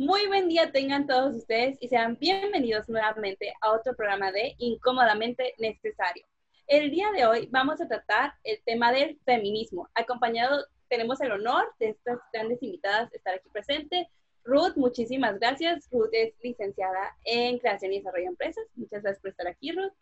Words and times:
Muy 0.00 0.26
buen 0.28 0.48
día 0.48 0.72
tengan 0.72 1.06
todos 1.06 1.36
ustedes 1.36 1.76
y 1.78 1.88
sean 1.88 2.16
bienvenidos 2.18 2.88
nuevamente 2.88 3.52
a 3.60 3.72
otro 3.72 3.94
programa 3.94 4.32
de 4.32 4.54
Incómodamente 4.56 5.52
Necesario. 5.58 6.24
El 6.66 6.90
día 6.90 7.12
de 7.12 7.26
hoy 7.26 7.50
vamos 7.52 7.82
a 7.82 7.86
tratar 7.86 8.32
el 8.42 8.62
tema 8.64 8.92
del 8.92 9.20
feminismo. 9.26 9.90
Acompañado, 9.94 10.64
tenemos 10.88 11.20
el 11.20 11.32
honor 11.32 11.74
de 11.78 11.90
estas 11.90 12.18
grandes 12.32 12.62
invitadas 12.62 13.12
estar 13.12 13.34
aquí 13.34 13.50
presente. 13.50 14.08
Ruth, 14.42 14.74
muchísimas 14.76 15.38
gracias. 15.38 15.86
Ruth 15.92 16.08
es 16.12 16.32
licenciada 16.42 17.14
en 17.26 17.58
Creación 17.58 17.92
y 17.92 17.98
Desarrollo 17.98 18.24
de 18.24 18.30
Empresas. 18.30 18.64
Muchas 18.76 19.02
gracias 19.02 19.20
por 19.20 19.32
estar 19.32 19.48
aquí, 19.48 19.72
Ruth. 19.72 19.92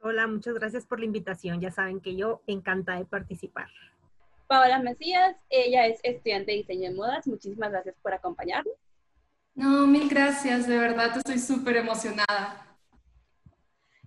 Hola, 0.00 0.26
muchas 0.26 0.54
gracias 0.54 0.84
por 0.86 0.98
la 0.98 1.06
invitación. 1.06 1.60
Ya 1.60 1.70
saben 1.70 2.00
que 2.00 2.16
yo 2.16 2.42
encantada 2.48 2.98
de 2.98 3.04
participar. 3.04 3.68
Paola 4.46 4.78
Mesías, 4.78 5.36
ella 5.50 5.86
es 5.86 5.98
estudiante 6.02 6.52
de 6.52 6.58
diseño 6.58 6.90
de 6.90 6.96
modas. 6.96 7.26
Muchísimas 7.26 7.70
gracias 7.70 7.96
por 8.02 8.14
acompañarnos. 8.14 8.74
No, 9.54 9.86
mil 9.86 10.08
gracias, 10.08 10.68
de 10.68 10.78
verdad 10.78 11.16
estoy 11.16 11.38
súper 11.38 11.76
emocionada. 11.76 12.66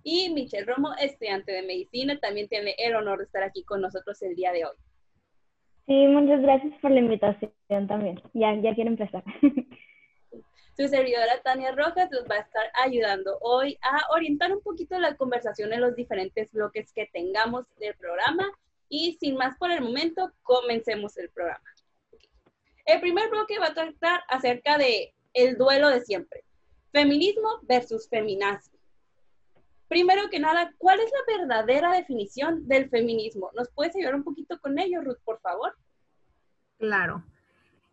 Y 0.02 0.32
Michelle 0.32 0.64
Romo, 0.64 0.94
estudiante 0.94 1.52
de 1.52 1.62
medicina, 1.62 2.18
también 2.18 2.48
tiene 2.48 2.74
el 2.78 2.94
honor 2.94 3.18
de 3.18 3.24
estar 3.24 3.42
aquí 3.42 3.64
con 3.64 3.80
nosotros 3.80 4.20
el 4.22 4.34
día 4.34 4.52
de 4.52 4.64
hoy. 4.64 4.76
Sí, 5.86 6.06
muchas 6.06 6.40
gracias 6.40 6.72
por 6.80 6.92
la 6.92 7.00
invitación 7.00 7.52
también. 7.88 8.22
Ya, 8.32 8.54
ya 8.54 8.74
quiero 8.74 8.90
empezar. 8.90 9.24
Su 10.76 10.88
servidora 10.88 11.42
Tania 11.42 11.72
Rojas 11.72 12.08
nos 12.10 12.22
va 12.30 12.36
a 12.36 12.40
estar 12.40 12.70
ayudando 12.82 13.36
hoy 13.42 13.76
a 13.82 14.14
orientar 14.14 14.52
un 14.52 14.62
poquito 14.62 14.98
la 14.98 15.16
conversación 15.16 15.72
en 15.72 15.80
los 15.82 15.94
diferentes 15.94 16.50
bloques 16.52 16.92
que 16.94 17.10
tengamos 17.12 17.66
del 17.78 17.94
programa 17.96 18.50
y 18.90 19.16
sin 19.18 19.36
más 19.36 19.56
por 19.56 19.70
el 19.70 19.80
momento, 19.80 20.30
comencemos 20.42 21.16
el 21.16 21.30
programa. 21.30 21.64
El 22.84 23.00
primer 23.00 23.30
bloque 23.30 23.58
va 23.58 23.68
a 23.68 23.74
tratar 23.74 24.20
acerca 24.28 24.76
de 24.76 25.14
el 25.32 25.56
duelo 25.56 25.88
de 25.88 26.00
siempre. 26.00 26.44
Feminismo 26.92 27.60
versus 27.62 28.08
feminazi. 28.08 28.72
Primero 29.88 30.28
que 30.28 30.40
nada, 30.40 30.74
¿cuál 30.76 31.00
es 31.00 31.10
la 31.10 31.38
verdadera 31.38 31.92
definición 31.92 32.66
del 32.66 32.90
feminismo? 32.90 33.50
¿Nos 33.56 33.70
puedes 33.70 33.94
ayudar 33.94 34.16
un 34.16 34.24
poquito 34.24 34.60
con 34.60 34.78
ello, 34.78 35.02
Ruth, 35.02 35.20
por 35.24 35.40
favor? 35.40 35.74
Claro. 36.78 37.24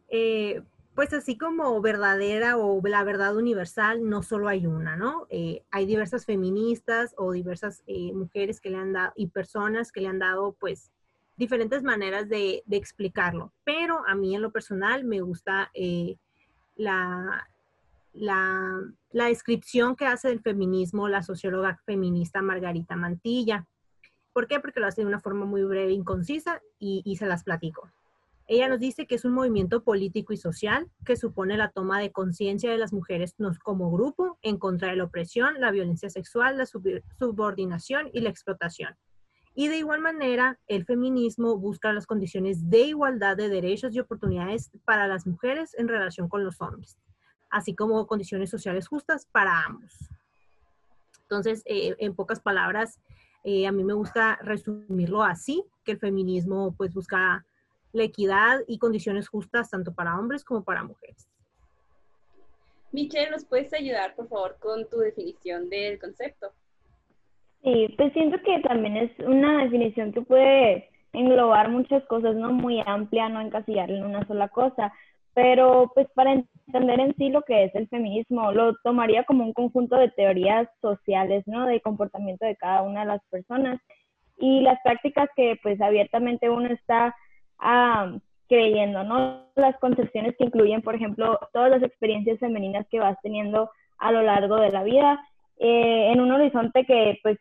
Eh, 0.10 0.62
pues 0.98 1.14
así 1.14 1.38
como 1.38 1.80
verdadera 1.80 2.58
o 2.58 2.82
la 2.84 3.04
verdad 3.04 3.36
universal, 3.36 4.10
no 4.10 4.24
solo 4.24 4.48
hay 4.48 4.66
una, 4.66 4.96
¿no? 4.96 5.28
Eh, 5.30 5.62
hay 5.70 5.86
diversas 5.86 6.26
feministas 6.26 7.14
o 7.20 7.34
diversas 7.34 7.84
eh, 7.86 8.12
mujeres 8.14 8.60
que 8.60 8.72
le 8.72 8.78
han 8.78 8.94
dado 8.94 9.14
y 9.16 9.28
personas 9.28 9.92
que 9.92 10.02
le 10.02 10.08
han 10.08 10.18
dado 10.18 10.54
pues 10.54 10.90
diferentes 11.36 11.84
maneras 11.84 12.28
de, 12.30 12.64
explicarlo, 12.72 13.54
pero 13.64 14.02
a 14.08 14.16
mí 14.16 14.34
en 14.34 14.42
lo 14.42 14.52
personal 14.52 15.04
me 15.04 15.22
gusta 15.22 15.70
eh, 15.76 16.18
la, 16.76 17.48
la, 18.14 18.82
descripción 19.12 19.96
que 19.96 20.08
hace 20.08 20.30
del 20.30 20.42
feminismo 20.42 21.08
la 21.08 21.22
socióloga 21.22 21.80
feminista 21.86 22.42
Margarita 22.42 22.96
Mantilla. 22.96 23.68
¿Por 24.34 24.48
qué? 24.48 24.60
Porque 24.60 24.80
lo 24.80 24.88
hace 24.88 25.02
de 25.02 25.08
una 25.08 25.20
forma 25.20 25.46
muy 25.46 25.64
breve 25.64 25.92
y 25.92 26.04
concisa 26.04 26.60
y, 26.80 27.04
y 27.06 27.18
se 27.18 27.28
las 27.28 27.44
platico. 27.44 27.92
Ella 28.50 28.70
nos 28.70 28.80
dice 28.80 29.06
que 29.08 29.16
es 29.16 29.26
un 29.26 29.34
movimiento 29.34 29.84
político 29.84 30.32
y 30.32 30.38
social 30.38 30.90
que 31.06 31.18
supone 31.18 31.58
la 31.58 31.70
toma 31.70 32.00
de 32.00 32.14
conciencia 32.14 32.72
de 32.72 32.78
las 32.78 32.94
mujeres 32.94 33.36
como 33.62 33.92
grupo 33.92 34.40
en 34.42 34.58
contra 34.58 34.90
de 34.90 34.96
la 34.96 35.04
opresión, 35.04 35.60
la 35.60 35.72
violencia 35.72 36.10
sexual, 36.10 36.58
la 36.58 36.66
subordinación 36.66 38.10
y 38.14 38.22
la 38.22 38.30
explotación. 38.30 38.96
Y 39.54 39.70
de 39.70 39.80
igual 39.80 40.02
manera, 40.02 40.60
el 40.68 40.86
feminismo 40.86 41.58
busca 41.58 41.92
las 41.92 42.06
condiciones 42.06 42.70
de 42.70 42.84
igualdad 42.84 43.36
de 43.36 43.50
derechos 43.50 43.94
y 43.94 44.00
oportunidades 44.00 44.70
para 44.86 45.08
las 45.08 45.26
mujeres 45.26 45.74
en 45.78 45.88
relación 45.88 46.30
con 46.30 46.46
los 46.46 46.62
hombres, 46.62 46.98
así 47.50 47.76
como 47.76 48.06
condiciones 48.06 48.52
sociales 48.52 48.88
justas 48.88 49.26
para 49.26 49.64
ambos. 49.66 49.94
Entonces, 51.24 51.64
eh, 51.66 51.96
en 51.98 52.16
pocas 52.16 52.40
palabras, 52.40 53.02
eh, 53.44 53.66
a 53.66 53.72
mí 53.72 53.84
me 53.84 53.94
gusta 53.94 54.38
resumirlo 54.44 55.24
así, 55.24 55.66
que 55.84 55.94
el 55.94 56.00
feminismo 56.00 56.76
pues 56.78 56.94
busca 56.94 57.44
la 57.98 58.04
equidad 58.04 58.60
y 58.68 58.78
condiciones 58.78 59.28
justas 59.28 59.70
tanto 59.70 59.94
para 59.94 60.18
hombres 60.18 60.44
como 60.44 60.64
para 60.64 60.84
mujeres. 60.84 61.28
Michelle, 62.92 63.32
¿nos 63.32 63.46
puedes 63.46 63.74
ayudar, 63.74 64.16
por 64.16 64.30
favor, 64.30 64.58
con 64.60 64.88
tu 64.90 64.98
definición 65.00 65.70
del 65.70 66.00
concepto? 66.00 66.52
Sí, 67.64 67.94
pues 67.98 68.14
siento 68.14 68.38
que 68.44 68.60
también 68.62 68.96
es 68.98 69.20
una 69.20 69.64
definición 69.64 70.14
que 70.14 70.22
puede 70.22 70.90
englobar 71.12 71.70
muchas 71.70 72.04
cosas, 72.06 72.36
no 72.36 72.52
muy 72.52 72.82
amplia, 72.86 73.28
no 73.30 73.42
encasillarla 73.42 73.98
en 73.98 74.06
una 74.06 74.26
sola 74.28 74.48
cosa, 74.48 74.94
pero 75.34 75.92
pues 75.94 76.08
para 76.16 76.34
entender 76.34 77.00
en 77.00 77.16
sí 77.16 77.30
lo 77.30 77.42
que 77.42 77.66
es 77.66 77.76
el 77.76 77.88
feminismo, 77.90 78.52
lo 78.52 78.76
tomaría 78.84 79.24
como 79.24 79.44
un 79.44 79.54
conjunto 79.54 79.96
de 79.96 80.10
teorías 80.10 80.68
sociales, 80.82 81.44
¿no? 81.46 81.66
De 81.66 81.82
comportamiento 81.82 82.46
de 82.46 82.56
cada 82.56 82.82
una 82.82 83.02
de 83.02 83.08
las 83.08 83.22
personas 83.30 83.80
y 84.38 84.62
las 84.62 84.80
prácticas 84.84 85.30
que 85.36 85.60
pues 85.62 85.80
abiertamente 85.82 86.50
uno 86.50 86.70
está 86.70 87.16
creyendo, 88.48 89.04
¿no? 89.04 89.44
Las 89.56 89.78
concepciones 89.80 90.36
que 90.38 90.46
incluyen, 90.46 90.82
por 90.82 90.96
ejemplo, 90.96 91.40
todas 91.54 91.70
las 91.70 91.84
experiencias 91.84 92.40
femeninas 92.40 92.88
que 92.90 93.00
vas 93.00 93.18
teniendo 93.22 93.70
a 93.98 94.12
lo 94.12 94.22
largo 94.22 94.58
de 94.58 94.72
la 94.72 94.84
vida, 94.84 95.20
eh, 95.60 96.12
en 96.12 96.22
un 96.22 96.32
horizonte 96.32 96.86
que, 96.86 97.20
pues, 97.24 97.38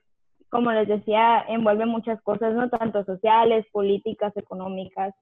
como 0.49 0.73
les 0.73 0.89
decía, 0.89 1.45
envuelve 1.49 1.87
muchas 1.87 2.21
cosas, 2.23 2.55
¿no? 2.55 2.69
Tanto 2.71 3.05
sociales, 3.05 3.67
políticas, 3.73 4.37
económicas. 4.37 5.15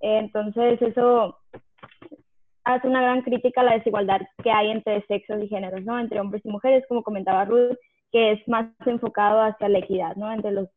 entonces, 0.00 0.80
eso 0.80 1.36
hace 2.64 2.86
una 2.86 3.02
gran 3.02 3.22
crítica 3.22 3.62
a 3.62 3.64
la 3.64 3.74
desigualdad 3.74 4.20
que 4.42 4.50
hay 4.50 4.70
entre 4.70 5.04
sexos 5.06 5.42
y 5.42 5.48
géneros, 5.48 5.82
¿no? 5.84 5.98
Entre 5.98 6.20
hombres 6.20 6.44
y 6.44 6.48
mujeres, 6.50 6.84
como 6.86 7.02
comentaba 7.02 7.46
Ruth, 7.46 7.76
que 8.12 8.32
es 8.32 8.48
más 8.48 8.66
enfocado 8.86 9.40
hacia 9.40 9.68
la 9.68 9.78
equidad, 9.78 10.16
¿no? 10.16 10.30
Entre 10.30 10.52
los 10.52 10.68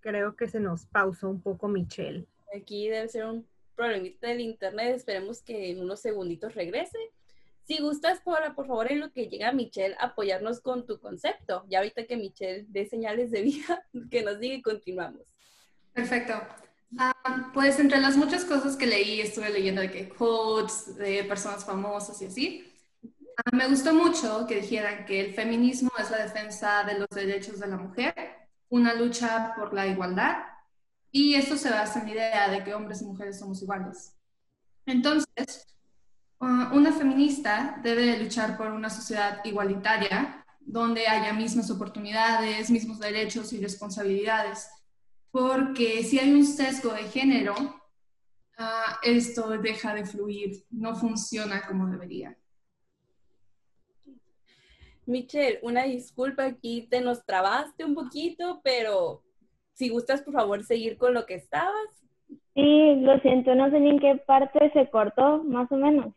Creo 0.00 0.36
que 0.36 0.48
se 0.48 0.60
nos 0.60 0.86
pausó 0.86 1.28
un 1.28 1.42
poco 1.42 1.68
Michelle. 1.68 2.26
Aquí 2.54 2.88
debe 2.88 3.08
ser 3.08 3.26
un 3.26 3.46
problemita 3.80 4.28
del 4.28 4.40
internet. 4.40 4.96
Esperemos 4.96 5.42
que 5.42 5.70
en 5.70 5.80
unos 5.80 6.00
segunditos 6.00 6.54
regrese. 6.54 6.98
Si 7.66 7.78
gustas, 7.80 8.20
Paula, 8.20 8.54
por 8.54 8.66
favor, 8.66 8.90
en 8.90 9.00
lo 9.00 9.12
que 9.12 9.28
llega 9.28 9.52
Michelle, 9.52 9.96
apoyarnos 9.98 10.60
con 10.60 10.86
tu 10.86 10.98
concepto. 10.98 11.64
Ya 11.68 11.78
ahorita 11.78 12.04
que 12.06 12.16
Michelle 12.16 12.66
dé 12.68 12.84
señales 12.84 13.30
de 13.30 13.42
vida, 13.42 13.86
que 14.10 14.22
nos 14.22 14.38
diga 14.38 14.54
y 14.56 14.62
continuamos. 14.62 15.22
Perfecto. 15.92 16.34
Ah, 16.98 17.50
pues 17.54 17.78
entre 17.78 18.00
las 18.00 18.16
muchas 18.16 18.44
cosas 18.44 18.76
que 18.76 18.86
leí, 18.86 19.20
estuve 19.20 19.48
leyendo 19.50 19.80
de 19.80 19.90
que 19.90 20.08
quotes 20.08 20.96
de 20.96 21.24
personas 21.24 21.64
famosas 21.64 22.20
y 22.20 22.26
así. 22.26 22.72
Ah, 23.36 23.56
me 23.56 23.68
gustó 23.68 23.94
mucho 23.94 24.46
que 24.48 24.60
dijeran 24.60 25.06
que 25.06 25.20
el 25.20 25.34
feminismo 25.34 25.90
es 25.98 26.10
la 26.10 26.24
defensa 26.24 26.84
de 26.84 26.98
los 26.98 27.08
derechos 27.10 27.60
de 27.60 27.68
la 27.68 27.76
mujer 27.76 28.39
una 28.70 28.94
lucha 28.94 29.52
por 29.56 29.74
la 29.74 29.86
igualdad 29.86 30.38
y 31.12 31.34
esto 31.34 31.56
se 31.56 31.70
basa 31.70 32.00
en 32.00 32.06
la 32.06 32.12
idea 32.12 32.50
de 32.50 32.64
que 32.64 32.74
hombres 32.74 33.02
y 33.02 33.04
mujeres 33.04 33.38
somos 33.38 33.60
iguales. 33.62 34.16
Entonces, 34.86 35.76
uh, 36.40 36.74
una 36.74 36.92
feminista 36.92 37.78
debe 37.82 38.18
luchar 38.18 38.56
por 38.56 38.68
una 38.68 38.88
sociedad 38.88 39.44
igualitaria 39.44 40.44
donde 40.60 41.06
haya 41.06 41.32
mismas 41.32 41.70
oportunidades, 41.70 42.70
mismos 42.70 43.00
derechos 43.00 43.52
y 43.52 43.60
responsabilidades, 43.60 44.68
porque 45.32 46.04
si 46.04 46.18
hay 46.18 46.32
un 46.32 46.46
sesgo 46.46 46.92
de 46.92 47.04
género, 47.04 47.54
uh, 47.54 48.94
esto 49.02 49.48
deja 49.58 49.94
de 49.94 50.06
fluir, 50.06 50.64
no 50.70 50.94
funciona 50.94 51.66
como 51.66 51.88
debería. 51.88 52.36
Michelle, 55.06 55.58
una 55.62 55.84
disculpa, 55.84 56.44
aquí 56.44 56.86
te 56.90 57.00
nos 57.00 57.24
trabaste 57.24 57.84
un 57.84 57.94
poquito, 57.94 58.60
pero 58.62 59.22
si 59.72 59.88
gustas, 59.88 60.22
por 60.22 60.34
favor, 60.34 60.62
seguir 60.62 60.98
con 60.98 61.14
lo 61.14 61.26
que 61.26 61.34
estabas. 61.34 62.04
Sí, 62.54 62.96
lo 63.00 63.18
siento, 63.20 63.54
no 63.54 63.70
sé 63.70 63.80
ni 63.80 63.90
en 63.90 63.98
qué 63.98 64.16
parte 64.26 64.70
se 64.72 64.88
cortó, 64.90 65.42
más 65.44 65.70
o 65.72 65.76
menos. 65.76 66.14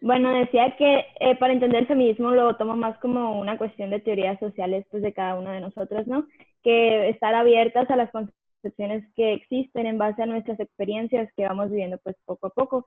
Bueno, 0.00 0.30
decía 0.30 0.76
que 0.76 1.06
eh, 1.18 1.36
para 1.36 1.52
entender 1.52 1.80
el 1.80 1.88
feminismo 1.88 2.30
lo 2.30 2.56
tomo 2.56 2.76
más 2.76 2.96
como 2.98 3.38
una 3.40 3.58
cuestión 3.58 3.90
de 3.90 3.98
teorías 3.98 4.38
sociales 4.38 4.86
pues, 4.90 5.02
de 5.02 5.12
cada 5.12 5.34
uno 5.34 5.50
de 5.50 5.60
nosotros, 5.60 6.06
¿no? 6.06 6.26
Que 6.62 7.08
estar 7.08 7.34
abiertas 7.34 7.90
a 7.90 7.96
las 7.96 8.10
concepciones 8.12 9.04
que 9.16 9.32
existen 9.32 9.86
en 9.86 9.98
base 9.98 10.22
a 10.22 10.26
nuestras 10.26 10.60
experiencias 10.60 11.28
que 11.36 11.46
vamos 11.46 11.70
viviendo 11.70 11.98
pues 11.98 12.14
poco 12.24 12.46
a 12.46 12.50
poco 12.50 12.86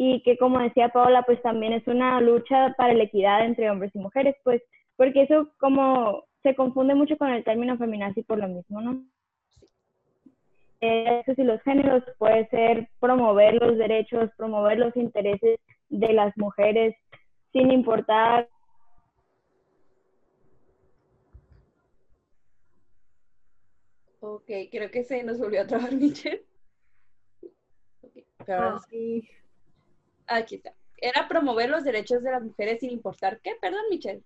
y 0.00 0.22
que 0.22 0.38
como 0.38 0.60
decía 0.60 0.90
Paola, 0.90 1.24
pues 1.24 1.42
también 1.42 1.72
es 1.72 1.84
una 1.88 2.20
lucha 2.20 2.72
para 2.78 2.94
la 2.94 3.02
equidad 3.02 3.44
entre 3.44 3.68
hombres 3.68 3.90
y 3.96 3.98
mujeres, 3.98 4.36
pues 4.44 4.62
porque 4.94 5.22
eso 5.22 5.50
como 5.58 6.22
se 6.44 6.54
confunde 6.54 6.94
mucho 6.94 7.18
con 7.18 7.30
el 7.30 7.42
término 7.42 7.76
feminazi 7.76 8.22
por 8.22 8.38
lo 8.38 8.46
mismo, 8.46 8.80
¿no? 8.80 9.04
Eso 10.80 11.32
y 11.36 11.42
los 11.42 11.60
géneros 11.62 12.04
puede 12.16 12.46
ser 12.46 12.88
promover 13.00 13.54
los 13.54 13.76
derechos, 13.76 14.30
promover 14.36 14.78
los 14.78 14.96
intereses 14.96 15.58
de 15.88 16.12
las 16.12 16.32
mujeres 16.36 16.94
sin 17.52 17.72
importar 17.72 18.48
Ok, 24.20 24.50
creo 24.70 24.90
que 24.92 25.02
se 25.02 25.24
nos 25.24 25.40
volvió 25.40 25.62
a 25.62 25.66
trabar 25.66 25.92
Michelle. 25.96 26.44
que 28.46 28.52
ahora 28.52 28.78
sí. 28.88 29.28
Aquí 30.28 30.56
está. 30.56 30.74
Era 30.96 31.28
promover 31.28 31.70
los 31.70 31.84
derechos 31.84 32.22
de 32.22 32.30
las 32.30 32.42
mujeres 32.42 32.80
sin 32.80 32.90
importar 32.90 33.40
qué, 33.40 33.56
perdón, 33.60 33.82
Michelle. 33.90 34.22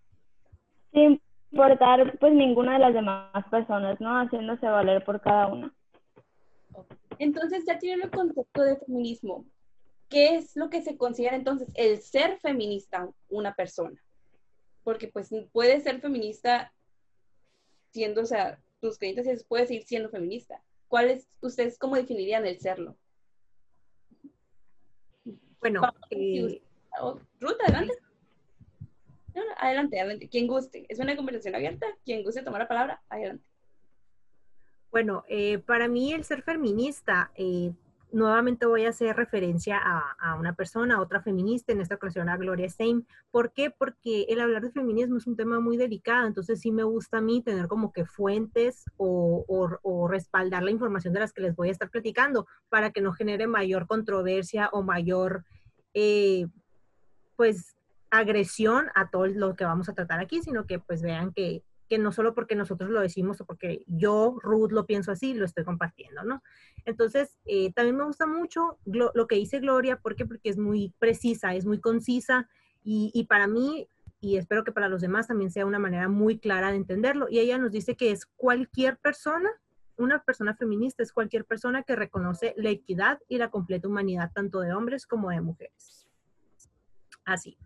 Sin 0.92 1.20
importar 1.50 2.18
pues 2.18 2.32
ninguna 2.32 2.74
de 2.74 2.78
las 2.80 2.94
demás 2.94 3.44
personas, 3.50 4.00
¿no? 4.00 4.10
Haciéndose 4.20 4.66
valer 4.66 5.04
por 5.04 5.20
cada 5.20 5.48
una. 5.48 5.74
Entonces 7.18 7.64
ya 7.66 7.78
tienen 7.78 8.04
el 8.04 8.10
concepto 8.10 8.62
de 8.62 8.76
feminismo. 8.76 9.44
¿Qué 10.08 10.36
es 10.36 10.56
lo 10.56 10.68
que 10.68 10.82
se 10.82 10.96
considera 10.96 11.36
entonces 11.36 11.68
el 11.74 12.00
ser 12.00 12.38
feminista 12.40 13.08
una 13.28 13.54
persona? 13.54 14.02
Porque 14.82 15.08
pues 15.08 15.30
puede 15.52 15.80
ser 15.80 16.00
feminista 16.00 16.72
siendo, 17.90 18.22
o 18.22 18.26
sea, 18.26 18.58
tus 18.80 18.98
creencias 18.98 19.44
puede 19.44 19.66
seguir 19.66 19.84
siendo 19.84 20.10
feminista. 20.10 20.60
¿Cuáles, 20.88 21.28
ustedes 21.40 21.78
cómo 21.78 21.96
definirían 21.96 22.44
el 22.44 22.58
serlo? 22.58 22.96
Bueno, 25.62 25.80
eh, 26.10 26.60
Ruth, 27.40 27.56
adelante. 27.64 27.94
adelante, 29.56 30.00
adelante. 30.00 30.28
Quien 30.28 30.48
guste. 30.48 30.84
Es 30.88 30.98
una 30.98 31.16
conversación 31.16 31.54
abierta. 31.54 31.86
Quien 32.04 32.24
guste 32.24 32.42
tomar 32.42 32.62
la 32.62 32.68
palabra, 32.68 33.00
adelante. 33.08 33.44
Bueno, 34.90 35.24
eh, 35.28 35.58
para 35.58 35.88
mí 35.88 36.12
el 36.12 36.24
ser 36.24 36.42
feminista, 36.42 37.30
eh, 37.36 37.72
nuevamente 38.12 38.66
voy 38.66 38.84
a 38.84 38.90
hacer 38.90 39.16
referencia 39.16 39.78
a, 39.78 40.36
una 40.36 40.54
persona, 40.54 40.96
a 40.96 41.00
otra 41.00 41.22
feminista, 41.22 41.72
en 41.72 41.80
esta 41.80 41.96
ocasión 41.96 42.28
a 42.28 42.36
Gloria 42.36 42.68
Stein. 42.68 43.06
¿Por 43.30 43.52
qué? 43.52 43.70
Porque 43.70 44.26
el 44.28 44.40
hablar 44.40 44.62
de 44.62 44.70
feminismo 44.70 45.16
es 45.16 45.26
un 45.26 45.36
tema 45.36 45.60
muy 45.60 45.76
delicado, 45.76 46.26
entonces 46.26 46.60
sí 46.60 46.70
me 46.70 46.84
gusta 46.84 47.18
a 47.18 47.20
mí 47.20 47.42
tener 47.42 47.68
como 47.68 47.92
que 47.92 48.04
fuentes 48.04 48.84
o, 48.96 49.68
respaldar 50.08 50.62
la 50.62 50.70
información 50.70 51.14
de 51.14 51.20
las 51.20 51.32
que 51.32 51.42
les 51.42 51.56
voy 51.56 51.68
a 51.68 51.72
estar 51.72 51.90
platicando 51.90 52.46
para 52.68 52.90
que 52.90 53.00
no 53.00 53.12
genere 53.12 53.46
mayor 53.46 53.86
controversia 53.86 54.68
o 54.72 54.82
mayor, 54.82 55.44
eh, 55.94 56.46
pues, 57.36 57.76
agresión 58.10 58.88
a 58.94 59.08
todo 59.08 59.26
lo 59.26 59.56
que 59.56 59.64
vamos 59.64 59.88
a 59.88 59.94
tratar 59.94 60.20
aquí, 60.20 60.42
sino 60.42 60.66
que 60.66 60.78
pues 60.78 61.00
vean 61.00 61.32
que 61.32 61.62
no 61.98 62.12
solo 62.12 62.34
porque 62.34 62.54
nosotros 62.54 62.90
lo 62.90 63.00
decimos 63.00 63.40
o 63.40 63.44
porque 63.44 63.84
yo, 63.86 64.36
Ruth, 64.42 64.72
lo 64.72 64.86
pienso 64.86 65.12
así, 65.12 65.34
lo 65.34 65.44
estoy 65.44 65.64
compartiendo, 65.64 66.24
¿no? 66.24 66.42
Entonces, 66.84 67.36
eh, 67.44 67.72
también 67.72 67.96
me 67.96 68.04
gusta 68.04 68.26
mucho 68.26 68.78
lo 68.84 69.26
que 69.26 69.36
dice 69.36 69.60
Gloria, 69.60 69.98
¿por 69.98 70.16
qué? 70.16 70.26
Porque 70.26 70.50
es 70.50 70.58
muy 70.58 70.92
precisa, 70.98 71.54
es 71.54 71.64
muy 71.64 71.80
concisa 71.80 72.48
y, 72.84 73.26
para 73.28 73.46
mí, 73.46 73.88
y 74.20 74.36
espero 74.36 74.64
que 74.64 74.72
para 74.72 74.88
los 74.88 75.00
demás 75.00 75.28
también 75.28 75.50
sea 75.50 75.66
una 75.66 75.78
manera 75.78 76.08
muy 76.08 76.38
clara 76.38 76.70
de 76.70 76.76
entenderlo. 76.76 77.28
Y 77.30 77.38
ella 77.38 77.58
nos 77.58 77.70
dice 77.70 77.96
que 77.96 78.10
es 78.10 78.26
cualquier 78.26 78.98
persona, 78.98 79.50
una 79.96 80.22
persona 80.22 80.54
feminista 80.54 81.02
es 81.02 81.12
cualquier 81.12 81.44
persona 81.44 81.82
que 81.84 81.96
reconoce 81.96 82.54
la 82.56 82.70
equidad 82.70 83.20
y 83.28 83.38
la 83.38 83.50
completa 83.50 83.88
humanidad 83.88 84.32
tanto 84.34 84.60
de 84.60 84.72
hombres 84.72 85.06
como 85.06 85.30
de 85.30 85.40
mujeres. 85.40 86.08
Así 87.24 87.56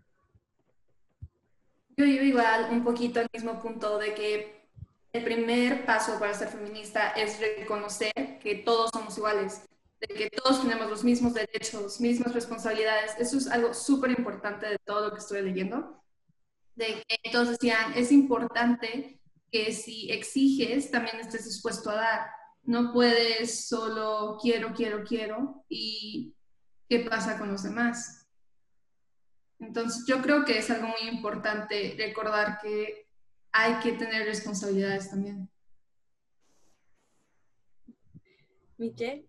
yo 1.97 2.05
iba 2.05 2.23
igual 2.23 2.69
un 2.71 2.83
poquito 2.83 3.19
al 3.19 3.27
mismo 3.33 3.59
punto 3.59 3.97
de 3.97 4.13
que 4.13 4.57
el 5.11 5.23
primer 5.23 5.83
paso 5.85 6.19
para 6.19 6.33
ser 6.35 6.49
feminista 6.49 7.09
es 7.11 7.39
reconocer 7.39 8.37
que 8.39 8.55
todos 8.55 8.91
somos 8.93 9.17
iguales, 9.17 9.63
de 9.99 10.07
que 10.07 10.29
todos 10.29 10.61
tenemos 10.61 10.89
los 10.89 11.03
mismos 11.03 11.33
derechos, 11.33 11.99
mismas 11.99 12.33
responsabilidades. 12.35 13.15
Eso 13.17 13.37
es 13.37 13.47
algo 13.47 13.73
súper 13.73 14.11
importante 14.11 14.67
de 14.67 14.77
todo 14.85 15.07
lo 15.07 15.11
que 15.11 15.19
estoy 15.19 15.41
leyendo. 15.41 16.03
De 16.75 17.03
que 17.07 17.31
todos 17.31 17.49
decían, 17.49 17.93
es 17.95 18.11
importante 18.11 19.19
que 19.51 19.73
si 19.73 20.11
exiges, 20.11 20.91
también 20.91 21.19
estés 21.19 21.45
dispuesto 21.45 21.89
a 21.89 21.95
dar. 21.95 22.27
No 22.61 22.93
puedes 22.93 23.67
solo 23.67 24.37
quiero, 24.39 24.73
quiero, 24.75 25.03
quiero 25.03 25.65
y 25.67 26.35
qué 26.87 26.99
pasa 26.99 27.39
con 27.39 27.51
los 27.51 27.63
demás. 27.63 28.26
Entonces, 29.59 30.05
yo 30.07 30.21
creo 30.21 30.45
que 30.45 30.57
es 30.57 30.69
algo 30.69 30.87
muy 30.87 31.09
importante 31.09 31.95
recordar 31.97 32.59
que 32.61 33.07
hay 33.51 33.75
que 33.81 33.93
tener 33.93 34.25
responsabilidades 34.25 35.09
también. 35.09 35.49
Michelle. 38.77 39.25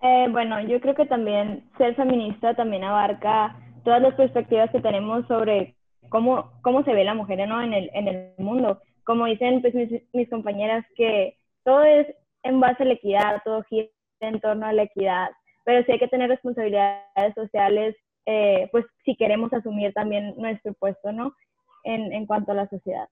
Eh, 0.00 0.26
bueno, 0.30 0.60
yo 0.60 0.80
creo 0.80 0.94
que 0.94 1.06
también 1.06 1.68
ser 1.76 1.94
feminista 1.94 2.54
también 2.54 2.84
abarca 2.84 3.56
todas 3.84 4.02
las 4.02 4.14
perspectivas 4.14 4.70
que 4.70 4.80
tenemos 4.80 5.26
sobre 5.26 5.76
cómo, 6.08 6.52
cómo 6.62 6.84
se 6.84 6.92
ve 6.92 7.04
la 7.04 7.14
mujer 7.14 7.48
¿no? 7.48 7.62
en, 7.62 7.72
el, 7.72 7.90
en 7.94 8.08
el 8.08 8.32
mundo. 8.38 8.80
Como 9.04 9.26
dicen 9.26 9.60
pues, 9.60 9.74
mis, 9.74 9.90
mis 10.12 10.28
compañeras, 10.28 10.84
que 10.96 11.38
todo 11.64 11.84
es 11.84 12.06
en 12.42 12.60
base 12.60 12.82
a 12.82 12.86
la 12.86 12.94
equidad, 12.94 13.42
todo 13.44 13.62
gira 13.64 13.88
en 14.20 14.40
torno 14.40 14.66
a 14.66 14.72
la 14.72 14.82
equidad, 14.82 15.28
pero 15.64 15.84
sí 15.84 15.92
hay 15.92 15.98
que 15.98 16.08
tener 16.08 16.28
responsabilidades 16.28 17.34
sociales 17.34 17.96
eh, 18.30 18.68
pues 18.72 18.84
si 19.06 19.16
queremos 19.16 19.50
asumir 19.54 19.94
también 19.94 20.34
nuestro 20.36 20.74
puesto, 20.74 21.12
¿no? 21.12 21.34
En, 21.82 22.12
en 22.12 22.26
cuanto 22.26 22.52
a 22.52 22.56
la 22.56 22.68
sociedad. 22.68 23.08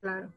Claro. 0.00 0.28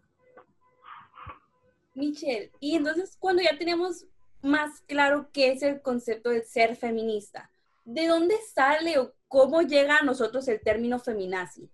Michelle, 1.93 2.51
y 2.61 2.77
entonces 2.77 3.17
cuando 3.19 3.41
ya 3.41 3.57
tenemos 3.57 4.05
más 4.41 4.79
claro 4.87 5.27
qué 5.33 5.51
es 5.51 5.61
el 5.61 5.81
concepto 5.81 6.29
de 6.29 6.43
ser 6.43 6.77
feminista, 6.77 7.49
¿de 7.83 8.07
dónde 8.07 8.35
sale 8.53 8.97
o 8.97 9.11
cómo 9.27 9.61
llega 9.61 9.97
a 9.97 10.05
nosotros 10.05 10.47
el 10.47 10.61
término 10.61 10.97
feminazi? 10.97 11.69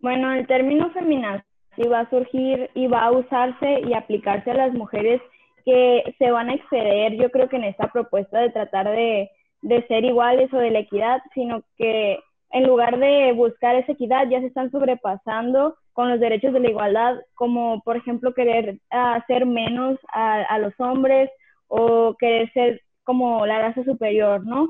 Bueno, 0.00 0.32
el 0.32 0.48
término 0.48 0.90
feminazi 0.90 1.44
va 1.88 2.00
a 2.00 2.10
surgir 2.10 2.70
y 2.74 2.88
va 2.88 3.04
a 3.04 3.12
usarse 3.12 3.82
y 3.86 3.94
aplicarse 3.94 4.50
a 4.50 4.54
las 4.54 4.72
mujeres 4.72 5.22
que 5.64 6.16
se 6.18 6.30
van 6.32 6.48
a 6.48 6.54
exceder, 6.54 7.14
yo 7.14 7.30
creo 7.30 7.48
que 7.48 7.56
en 7.56 7.64
esta 7.64 7.92
propuesta 7.92 8.40
de 8.40 8.50
tratar 8.50 8.90
de 8.90 9.30
de 9.62 9.86
ser 9.86 10.04
iguales 10.04 10.52
o 10.52 10.58
de 10.58 10.70
la 10.70 10.80
equidad, 10.80 11.20
sino 11.34 11.62
que 11.76 12.18
en 12.50 12.66
lugar 12.66 12.98
de 12.98 13.32
buscar 13.32 13.74
esa 13.76 13.92
equidad 13.92 14.28
ya 14.28 14.40
se 14.40 14.46
están 14.46 14.70
sobrepasando 14.70 15.76
con 15.92 16.10
los 16.10 16.20
derechos 16.20 16.52
de 16.52 16.60
la 16.60 16.70
igualdad, 16.70 17.16
como 17.34 17.80
por 17.82 17.96
ejemplo 17.96 18.34
querer 18.34 18.78
hacer 18.90 19.46
menos 19.46 19.98
a, 20.12 20.58
los 20.58 20.72
hombres 20.78 21.30
o 21.68 22.14
querer 22.18 22.52
ser 22.52 22.82
como 23.04 23.46
la 23.46 23.60
raza 23.60 23.82
superior, 23.84 24.44
¿no? 24.46 24.68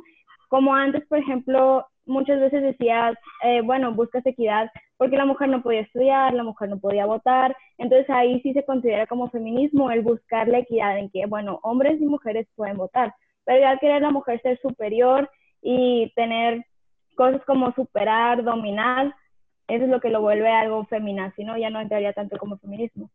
Como 0.48 0.74
antes, 0.74 1.04
por 1.06 1.18
ejemplo, 1.18 1.84
muchas 2.06 2.40
veces 2.40 2.62
decías, 2.62 3.16
eh, 3.42 3.60
bueno, 3.62 3.92
buscas 3.92 4.24
equidad 4.24 4.70
porque 4.96 5.16
la 5.16 5.26
mujer 5.26 5.48
no 5.48 5.62
podía 5.62 5.80
estudiar, 5.80 6.32
la 6.32 6.44
mujer 6.44 6.68
no 6.68 6.78
podía 6.78 7.06
votar, 7.06 7.54
entonces 7.76 8.08
ahí 8.08 8.40
sí 8.42 8.52
se 8.52 8.64
considera 8.64 9.06
como 9.06 9.28
feminismo 9.30 9.90
el 9.90 10.02
buscar 10.02 10.48
la 10.48 10.58
equidad 10.58 10.96
en 10.98 11.10
que, 11.10 11.26
bueno, 11.26 11.58
hombres 11.62 12.00
y 12.00 12.06
mujeres 12.06 12.46
pueden 12.54 12.76
votar, 12.76 13.12
pero 13.46 13.60
ya 13.60 13.78
querer 13.78 14.02
la 14.02 14.10
mujer 14.10 14.42
ser 14.42 14.60
superior 14.60 15.30
y 15.62 16.12
tener 16.14 16.66
cosas 17.14 17.42
como 17.46 17.72
superar, 17.72 18.44
dominar, 18.44 19.14
eso 19.68 19.84
es 19.84 19.90
lo 19.90 20.00
que 20.00 20.10
lo 20.10 20.20
vuelve 20.20 20.48
algo 20.50 20.84
feminazi, 20.84 21.44
¿no? 21.44 21.56
Ya 21.56 21.70
no 21.70 21.80
entraría 21.80 22.12
tanto 22.12 22.36
como 22.36 22.58
feminismo. 22.58 23.10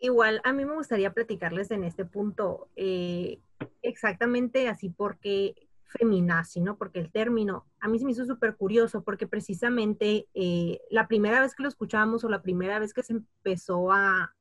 Igual, 0.00 0.40
a 0.44 0.52
mí 0.52 0.64
me 0.64 0.74
gustaría 0.74 1.12
platicarles 1.12 1.70
en 1.70 1.84
este 1.84 2.04
punto 2.04 2.68
eh, 2.76 3.38
exactamente 3.82 4.68
así 4.68 4.90
porque 4.90 5.54
feminazi, 5.86 6.60
¿no? 6.60 6.76
Porque 6.76 6.98
el 6.98 7.12
término 7.12 7.66
a 7.80 7.88
mí 7.88 7.98
se 7.98 8.04
me 8.04 8.10
hizo 8.10 8.24
súper 8.24 8.56
curioso 8.56 9.02
porque 9.02 9.26
precisamente 9.26 10.26
eh, 10.34 10.80
la 10.90 11.06
primera 11.06 11.40
vez 11.40 11.54
que 11.54 11.62
lo 11.62 11.68
escuchamos 11.68 12.24
o 12.24 12.28
la 12.28 12.42
primera 12.42 12.78
vez 12.78 12.92
que 12.92 13.02
se 13.02 13.12
empezó 13.14 13.92
a, 13.92 14.34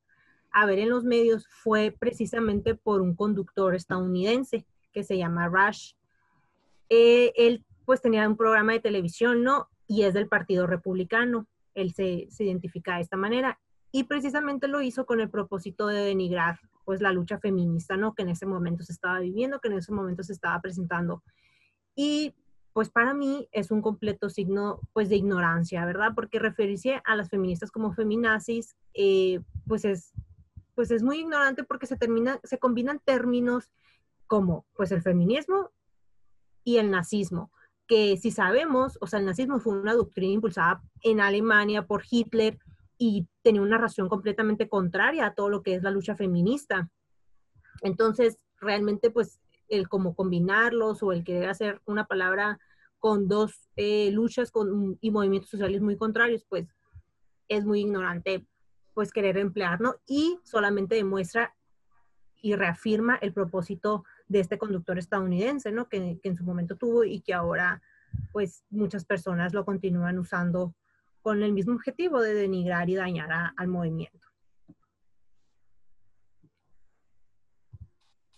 a 0.53 0.65
ver 0.65 0.79
en 0.79 0.89
los 0.89 1.03
medios 1.03 1.48
fue 1.50 1.95
precisamente 1.98 2.75
por 2.75 3.01
un 3.01 3.15
conductor 3.15 3.75
estadounidense 3.75 4.65
que 4.93 5.03
se 5.03 5.17
llama 5.17 5.50
Rush. 5.50 5.93
Eh, 6.89 7.33
él 7.36 7.65
pues 7.86 8.01
tenía 8.01 8.27
un 8.27 8.38
programa 8.38 8.74
de 8.74 8.79
televisión, 8.79 9.43
¿no? 9.43 9.67
Y 9.88 10.03
es 10.03 10.13
del 10.13 10.27
Partido 10.27 10.67
Republicano. 10.67 11.48
Él 11.74 11.93
se, 11.93 12.27
se 12.29 12.45
identifica 12.45 12.95
de 12.95 13.01
esta 13.01 13.17
manera. 13.17 13.60
Y 13.91 14.05
precisamente 14.05 14.67
lo 14.67 14.81
hizo 14.81 15.05
con 15.05 15.19
el 15.19 15.29
propósito 15.29 15.88
de 15.88 16.01
denigrar 16.01 16.60
pues 16.86 17.01
la 17.01 17.12
lucha 17.12 17.39
feminista, 17.39 17.98
¿no? 17.98 18.13
Que 18.13 18.24
en 18.24 18.29
ese 18.29 18.45
momento 18.45 18.83
se 18.83 18.93
estaba 18.93 19.19
viviendo, 19.19 19.60
que 19.60 19.69
en 19.69 19.77
ese 19.77 19.91
momento 19.91 20.24
se 20.24 20.33
estaba 20.33 20.62
presentando. 20.62 21.24
Y 21.95 22.33
pues 22.74 22.89
para 22.89 23.13
mí 23.13 23.48
es 23.51 23.72
un 23.72 23.81
completo 23.81 24.29
signo 24.29 24.79
pues 24.93 25.10
de 25.10 25.15
ignorancia, 25.15 25.86
¿verdad? 25.86 26.12
Porque 26.15 26.39
referirse 26.39 27.01
a 27.05 27.15
las 27.15 27.29
feministas 27.29 27.72
como 27.72 27.93
feminazis, 27.93 28.75
eh, 28.93 29.41
pues 29.67 29.86
es 29.86 30.13
pues 30.75 30.92
es 30.92 31.03
muy 31.03 31.20
ignorante 31.20 31.63
porque 31.63 31.86
se 31.86 31.98
termina, 31.98 32.39
se 32.44 32.58
combinan 32.58 33.00
términos 33.00 33.72
como 34.27 34.65
pues 34.75 34.92
el 34.92 35.01
feminismo 35.01 35.72
y 36.63 36.77
el 36.77 36.89
nazismo, 36.89 37.51
que 37.88 38.18
si 38.18 38.32
sabemos, 38.32 38.98
o 39.01 39.08
sea, 39.08 39.20
el 39.20 39.25
nazismo 39.25 39.60
fue 39.60 39.80
una 39.80 39.94
doctrina 39.94 40.34
impulsada 40.34 40.82
en 41.01 41.20
Alemania 41.20 41.86
por 41.86 42.03
Hitler 42.10 42.58
y 42.98 43.27
tenía 43.42 43.62
una 43.62 43.77
razón 43.77 44.08
completamente 44.08 44.70
contraria 44.70 45.25
a 45.25 45.34
todo 45.34 45.50
lo 45.50 45.62
que 45.62 45.75
es 45.75 45.84
la 45.84 45.92
lucha 45.92 46.15
feminista. 46.15 46.89
Entonces, 47.82 48.39
realmente, 48.60 49.10
pues, 49.10 49.39
el 49.68 49.89
como 49.89 50.15
combinarlos 50.15 51.03
o 51.03 51.12
el 51.12 51.24
querer 51.24 51.50
hacer 51.50 51.82
una 51.86 52.06
palabra 52.06 52.60
con 53.00 53.27
dos 53.27 53.70
eh, 53.75 54.12
luchas 54.12 54.51
con, 54.51 54.98
y 55.01 55.12
movimientos 55.12 55.50
sociales 55.50 55.82
muy 55.82 55.98
contrarios, 55.98 56.46
pues, 56.48 56.68
es 57.50 57.65
muy 57.65 57.82
ignorante 57.82 58.48
pues 58.94 59.12
querer 59.12 59.38
emplear, 59.38 59.82
¿no? 59.82 59.96
Y 60.08 60.40
solamente 60.44 60.96
demuestra 60.96 61.56
y 62.42 62.56
reafirma 62.56 63.16
el 63.22 63.34
propósito 63.34 64.04
de 64.28 64.42
este 64.42 64.58
conductor 64.58 65.00
estadounidense, 65.00 65.72
¿no? 65.72 65.88
Que, 65.88 66.20
en 66.22 66.36
su 66.36 66.44
momento 66.44 66.76
tuvo 66.76 67.04
y 67.04 67.22
que 67.22 67.34
ahora 67.34 67.82
pues 68.32 68.64
muchas 68.70 69.06
personas 69.06 69.54
lo 69.54 69.66
continúan 69.66 70.20
usando 70.20 70.76
con 71.22 71.42
el 71.42 71.54
mismo 71.54 71.74
objetivo 71.74 72.22
de 72.22 72.34
denigrar 72.34 72.90
y 72.90 72.96
dañar 72.96 73.54
al 73.56 73.68
movimiento. 73.68 74.28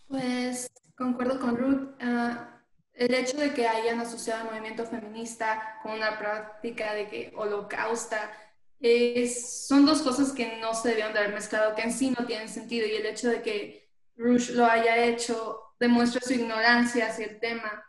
Pues 0.08 0.70
concuerdo 0.96 1.40
con 1.40 1.58
Ruth. 1.58 1.96
Ah, 2.00 2.62
el 2.94 3.14
hecho 3.14 3.38
de 3.38 3.54
que 3.54 3.68
hayan 3.68 4.00
asociado 4.00 4.42
al 4.44 4.52
movimiento 4.52 4.86
feminista 4.86 5.80
con 5.84 5.94
una 5.94 6.18
práctica 6.18 6.94
de 6.94 7.10
que 7.10 7.34
holocausta 7.36 8.32
es, 8.80 9.68
son 9.68 9.86
dos 9.86 10.02
cosas 10.02 10.32
que 10.32 10.58
no 10.58 10.74
se 10.74 10.90
debían 10.90 11.14
de 11.14 11.20
haber 11.20 11.34
mezclado, 11.34 11.76
que 11.76 11.84
en 11.84 11.94
sí 11.94 12.14
no 12.18 12.26
tienen 12.26 12.50
sentido. 12.50 12.88
Y 12.88 12.96
el 12.96 13.06
hecho 13.06 13.30
de 13.30 13.42
que 13.42 13.90
Rush 14.16 14.52
lo 14.52 14.66
haya 14.66 15.06
hecho 15.06 15.62
demuestra 15.80 16.22
su 16.22 16.34
ignorancia 16.34 17.08
hacia 17.08 17.26
el 17.26 17.40
tema. 17.40 17.84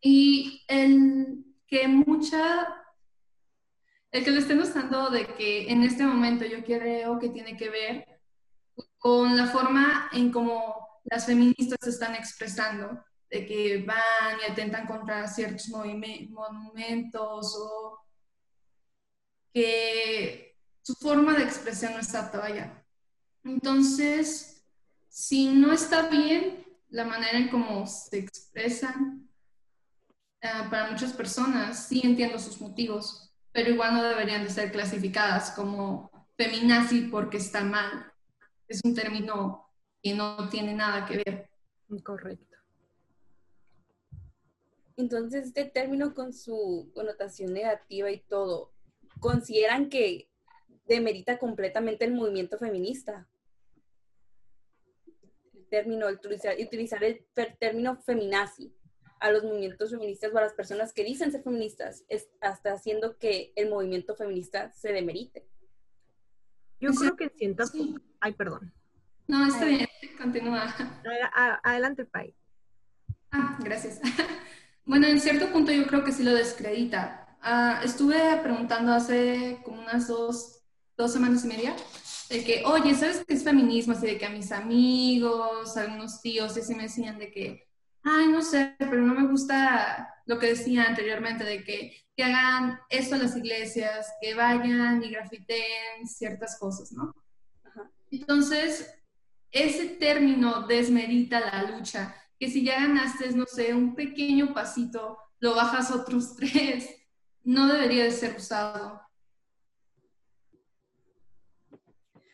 Y 0.00 0.64
el 0.68 1.44
que 1.66 1.88
mucha 1.88 2.82
el 4.16 4.24
que 4.24 4.30
lo 4.30 4.38
estén 4.38 4.60
usando 4.60 5.10
de 5.10 5.26
que 5.34 5.70
en 5.70 5.82
este 5.82 6.04
momento 6.04 6.44
yo 6.46 6.64
creo 6.64 7.18
que 7.18 7.28
tiene 7.28 7.54
que 7.56 7.68
ver 7.68 8.20
con 8.98 9.36
la 9.36 9.46
forma 9.46 10.08
en 10.12 10.32
cómo 10.32 10.74
las 11.04 11.26
feministas 11.26 11.78
se 11.82 11.90
están 11.90 12.14
expresando, 12.14 13.04
de 13.30 13.46
que 13.46 13.84
van 13.86 14.38
y 14.40 14.50
atentan 14.50 14.86
contra 14.86 15.26
ciertos 15.26 15.68
monumentos 15.68 17.56
o 17.58 18.05
que 19.56 20.54
su 20.82 20.92
forma 20.96 21.32
de 21.32 21.44
expresión 21.44 21.94
no 21.94 22.00
está 22.00 22.30
todavía. 22.30 22.84
Entonces, 23.42 24.62
si 25.08 25.48
no 25.48 25.72
está 25.72 26.10
bien 26.10 26.66
la 26.90 27.06
manera 27.06 27.38
en 27.38 27.48
cómo 27.48 27.86
se 27.86 28.18
expresan, 28.18 29.26
eh, 30.42 30.48
para 30.68 30.90
muchas 30.90 31.14
personas 31.14 31.86
sí 31.86 32.02
entiendo 32.04 32.38
sus 32.38 32.60
motivos, 32.60 33.32
pero 33.50 33.70
igual 33.70 33.94
no 33.94 34.02
deberían 34.02 34.44
de 34.44 34.50
ser 34.50 34.70
clasificadas 34.70 35.52
como 35.52 36.10
feminazi 36.36 37.08
porque 37.10 37.38
está 37.38 37.64
mal. 37.64 38.12
Es 38.68 38.82
un 38.84 38.94
término 38.94 39.70
que 40.02 40.12
no 40.12 40.50
tiene 40.50 40.74
nada 40.74 41.06
que 41.06 41.16
ver. 41.16 41.50
Correcto. 42.04 42.58
Entonces, 44.98 45.46
este 45.46 45.64
término 45.64 46.12
con 46.12 46.34
su 46.34 46.92
connotación 46.94 47.54
negativa 47.54 48.10
y 48.10 48.20
todo, 48.20 48.75
¿consideran 49.20 49.88
que 49.88 50.28
demerita 50.86 51.38
completamente 51.38 52.04
el 52.04 52.14
movimiento 52.14 52.58
feminista? 52.58 53.28
El 55.54 55.66
término, 55.68 56.08
utilizar, 56.08 56.56
utilizar 56.58 57.02
el 57.02 57.26
término 57.58 57.96
feminazi 57.96 58.74
a 59.20 59.30
los 59.30 59.44
movimientos 59.44 59.90
feministas 59.90 60.32
o 60.32 60.38
a 60.38 60.42
las 60.42 60.52
personas 60.52 60.92
que 60.92 61.04
dicen 61.04 61.32
ser 61.32 61.42
feministas, 61.42 62.04
es 62.08 62.28
hasta 62.40 62.72
haciendo 62.72 63.18
que 63.18 63.52
el 63.56 63.70
movimiento 63.70 64.14
feminista 64.14 64.70
se 64.72 64.92
demerite. 64.92 65.46
Yo 66.80 66.90
creo 66.92 67.16
que 67.16 67.30
sienta... 67.30 67.64
Ay, 68.20 68.34
perdón. 68.34 68.72
No, 69.26 69.46
está 69.46 69.64
bien, 69.64 69.88
continúa. 70.18 70.74
Adelante, 71.62 72.04
Pai. 72.04 72.34
Ah, 73.30 73.58
gracias. 73.62 74.00
Bueno, 74.88 75.08
en 75.08 75.20
cierto 75.20 75.52
punto 75.52 75.72
yo 75.72 75.84
creo 75.88 76.04
que 76.04 76.12
sí 76.12 76.22
lo 76.22 76.32
descredita. 76.32 77.25
Ah, 77.48 77.80
estuve 77.84 78.18
preguntando 78.42 78.92
hace 78.92 79.60
como 79.64 79.80
unas 79.80 80.08
dos, 80.08 80.64
dos 80.96 81.12
semanas 81.12 81.44
y 81.44 81.46
media 81.46 81.76
de 82.28 82.42
que, 82.42 82.64
oye, 82.64 82.92
¿sabes 82.96 83.24
qué 83.24 83.34
es 83.34 83.44
feminismo? 83.44 83.92
Así 83.92 84.04
de 84.04 84.18
que 84.18 84.26
a 84.26 84.30
mis 84.30 84.50
amigos, 84.50 85.76
algunos 85.76 86.20
tíos, 86.20 86.56
así 86.56 86.74
me 86.74 86.82
decían 86.82 87.20
de 87.20 87.30
que, 87.30 87.68
ay, 88.02 88.26
no 88.26 88.42
sé, 88.42 88.74
pero 88.80 88.96
no 88.96 89.14
me 89.14 89.28
gusta 89.28 90.12
lo 90.26 90.40
que 90.40 90.48
decía 90.48 90.86
anteriormente 90.88 91.44
de 91.44 91.62
que, 91.62 91.92
que 92.16 92.24
hagan 92.24 92.80
esto 92.88 93.14
en 93.14 93.22
las 93.22 93.36
iglesias, 93.36 94.12
que 94.20 94.34
vayan 94.34 95.04
y 95.04 95.10
grafiten 95.10 96.04
ciertas 96.04 96.58
cosas, 96.58 96.90
¿no? 96.90 97.14
Entonces, 98.10 98.92
ese 99.52 99.86
término 99.86 100.66
desmerita 100.66 101.38
la 101.38 101.62
lucha, 101.62 102.12
que 102.40 102.50
si 102.50 102.64
ya 102.64 102.80
ganaste, 102.80 103.30
no 103.36 103.46
sé, 103.46 103.72
un 103.72 103.94
pequeño 103.94 104.52
pasito, 104.52 105.16
lo 105.38 105.54
bajas 105.54 105.92
otros 105.92 106.34
tres, 106.36 106.90
no 107.46 107.72
debería 107.72 108.04
de 108.04 108.10
ser 108.10 108.36
usado. 108.36 109.00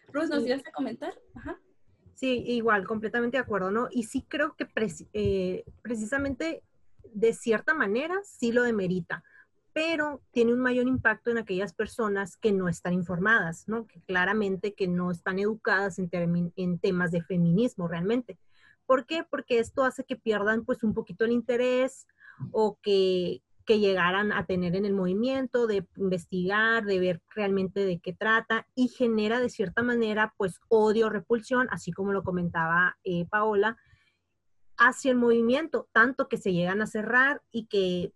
Ruth, 0.08 0.28
¿nos 0.30 0.46
ibas 0.46 0.66
a 0.66 0.72
comentar? 0.72 1.14
Ajá. 1.34 1.60
Sí, 2.14 2.42
igual, 2.46 2.86
completamente 2.86 3.36
de 3.36 3.42
acuerdo, 3.42 3.70
¿no? 3.70 3.88
Y 3.90 4.04
sí 4.04 4.24
creo 4.26 4.56
que 4.56 4.66
eh, 5.12 5.64
precisamente 5.82 6.62
de 7.12 7.32
cierta 7.34 7.74
manera 7.74 8.14
sí 8.24 8.52
lo 8.52 8.62
demerita, 8.62 9.22
pero 9.74 10.22
tiene 10.30 10.54
un 10.54 10.60
mayor 10.60 10.86
impacto 10.86 11.30
en 11.30 11.38
aquellas 11.38 11.74
personas 11.74 12.38
que 12.38 12.52
no 12.52 12.68
están 12.68 12.94
informadas, 12.94 13.68
¿no? 13.68 13.86
Que 13.86 14.00
claramente 14.02 14.74
que 14.74 14.88
no 14.88 15.10
están 15.10 15.38
educadas 15.38 15.98
en, 15.98 16.10
en 16.56 16.78
temas 16.78 17.10
de 17.10 17.22
feminismo 17.22 17.86
realmente. 17.86 18.38
¿Por 18.86 19.04
qué? 19.04 19.24
Porque 19.28 19.58
esto 19.58 19.84
hace 19.84 20.04
que 20.04 20.16
pierdan 20.16 20.64
pues 20.64 20.82
un 20.82 20.94
poquito 20.94 21.26
el 21.26 21.32
interés 21.32 22.06
o 22.50 22.78
que, 22.82 23.42
que 23.72 23.80
llegaran 23.80 24.32
a 24.32 24.44
tener 24.44 24.76
en 24.76 24.84
el 24.84 24.92
movimiento, 24.92 25.66
de 25.66 25.86
investigar, 25.96 26.84
de 26.84 26.98
ver 26.98 27.22
realmente 27.34 27.86
de 27.86 28.00
qué 28.00 28.12
trata 28.12 28.66
y 28.74 28.88
genera 28.88 29.40
de 29.40 29.48
cierta 29.48 29.82
manera 29.82 30.34
pues 30.36 30.60
odio, 30.68 31.08
repulsión, 31.08 31.68
así 31.70 31.90
como 31.90 32.12
lo 32.12 32.22
comentaba 32.22 32.98
eh, 33.02 33.24
Paola, 33.30 33.78
hacia 34.76 35.10
el 35.10 35.16
movimiento, 35.16 35.88
tanto 35.90 36.28
que 36.28 36.36
se 36.36 36.52
llegan 36.52 36.82
a 36.82 36.86
cerrar 36.86 37.40
y 37.50 37.64
que, 37.64 38.12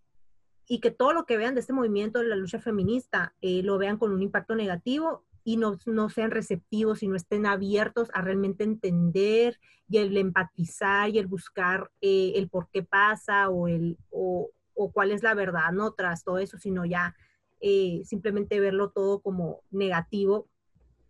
y 0.68 0.80
que 0.80 0.90
todo 0.90 1.14
lo 1.14 1.24
que 1.24 1.38
vean 1.38 1.54
de 1.54 1.60
este 1.60 1.72
movimiento, 1.72 2.18
de 2.18 2.26
la 2.26 2.36
lucha 2.36 2.60
feminista, 2.60 3.34
eh, 3.40 3.62
lo 3.62 3.78
vean 3.78 3.96
con 3.96 4.12
un 4.12 4.20
impacto 4.20 4.54
negativo 4.56 5.24
y 5.42 5.56
no, 5.56 5.78
no, 5.86 6.10
sean 6.10 6.32
receptivos 6.32 7.02
y 7.02 7.08
no 7.08 7.16
estén 7.16 7.46
abiertos 7.46 8.10
a 8.12 8.20
realmente 8.20 8.62
entender 8.62 9.58
y 9.88 9.96
el 9.96 10.14
empatizar 10.18 11.08
y 11.08 11.18
el 11.18 11.28
buscar 11.28 11.90
eh, 12.02 12.32
el 12.34 12.50
por 12.50 12.68
qué 12.70 12.82
pasa 12.82 13.48
o, 13.48 13.68
el, 13.68 13.96
o, 14.10 14.50
o 14.76 14.92
cuál 14.92 15.10
es 15.10 15.22
la 15.22 15.34
verdad, 15.34 15.72
no 15.72 15.92
tras 15.92 16.22
todo 16.22 16.38
eso, 16.38 16.58
sino 16.58 16.84
ya 16.84 17.16
eh, 17.60 18.02
simplemente 18.04 18.60
verlo 18.60 18.90
todo 18.90 19.20
como 19.20 19.62
negativo, 19.70 20.48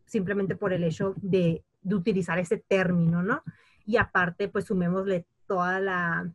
simplemente 0.07 0.57
por 0.57 0.73
el 0.73 0.85
hecho 0.85 1.15
de, 1.17 1.63
utilizar 1.85 2.39
ese 2.41 2.59
término, 2.59 3.23
¿no? 3.23 3.43
Y 3.85 3.97
aparte, 3.97 4.49
pues 4.49 4.65
sumémosle 4.65 5.25
toda 5.47 5.79
la, 5.79 6.33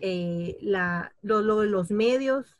eh, 0.00 0.56
la 0.60 1.12
lo, 1.22 1.60
de 1.60 1.66
los 1.66 1.90
medios, 1.90 2.56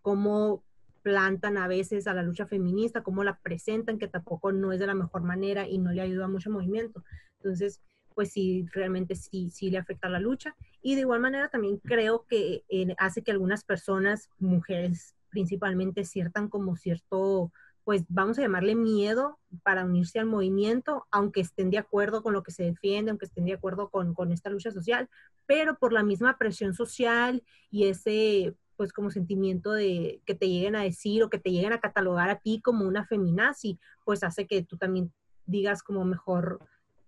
cómo 0.00 0.64
plantan 1.02 1.58
a 1.58 1.68
veces 1.68 2.08
a 2.08 2.14
la 2.14 2.24
lucha 2.24 2.46
feminista, 2.46 3.04
cómo 3.04 3.22
la 3.22 3.38
presentan, 3.38 3.98
que 3.98 4.08
tampoco 4.08 4.50
no 4.50 4.72
es 4.72 4.80
de 4.80 4.88
la 4.88 4.94
mejor 4.94 5.22
manera 5.22 5.68
y 5.68 5.78
no 5.78 5.92
le 5.92 6.00
ayuda 6.00 6.26
mucho 6.26 6.48
al 6.48 6.54
movimiento. 6.54 7.04
Entonces, 7.36 7.80
pues 8.14 8.32
sí, 8.32 8.66
realmente 8.72 9.14
sí, 9.14 9.50
sí 9.50 9.70
le 9.70 9.78
afecta 9.78 10.08
la 10.08 10.20
lucha. 10.20 10.54
Y 10.82 10.94
de 10.94 11.02
igual 11.02 11.20
manera 11.20 11.48
también 11.48 11.78
creo 11.78 12.26
que 12.28 12.64
eh, 12.68 12.94
hace 12.98 13.22
que 13.22 13.30
algunas 13.30 13.64
personas, 13.64 14.28
mujeres 14.38 15.14
principalmente, 15.30 16.04
ciertan 16.04 16.48
como 16.48 16.76
cierto, 16.76 17.52
pues 17.84 18.04
vamos 18.08 18.38
a 18.38 18.42
llamarle 18.42 18.74
miedo 18.74 19.38
para 19.62 19.84
unirse 19.84 20.18
al 20.18 20.26
movimiento, 20.26 21.06
aunque 21.10 21.40
estén 21.40 21.70
de 21.70 21.78
acuerdo 21.78 22.22
con 22.22 22.32
lo 22.32 22.42
que 22.42 22.52
se 22.52 22.64
defiende, 22.64 23.10
aunque 23.10 23.26
estén 23.26 23.46
de 23.46 23.54
acuerdo 23.54 23.88
con, 23.88 24.14
con 24.14 24.30
esta 24.30 24.50
lucha 24.50 24.70
social, 24.70 25.08
pero 25.46 25.76
por 25.76 25.92
la 25.92 26.02
misma 26.02 26.38
presión 26.38 26.74
social 26.74 27.42
y 27.70 27.86
ese 27.86 28.54
pues 28.76 28.92
como 28.92 29.10
sentimiento 29.10 29.72
de 29.72 30.22
que 30.26 30.34
te 30.34 30.48
lleguen 30.48 30.76
a 30.76 30.82
decir 30.82 31.22
o 31.22 31.30
que 31.30 31.38
te 31.38 31.50
lleguen 31.50 31.72
a 31.72 31.80
catalogar 31.80 32.30
a 32.30 32.40
ti 32.40 32.60
como 32.60 32.84
una 32.84 33.06
feminazi, 33.06 33.78
pues 34.04 34.24
hace 34.24 34.46
que 34.46 34.62
tú 34.62 34.76
también 34.76 35.12
digas 35.46 35.82
como 35.82 36.04
mejor, 36.04 36.60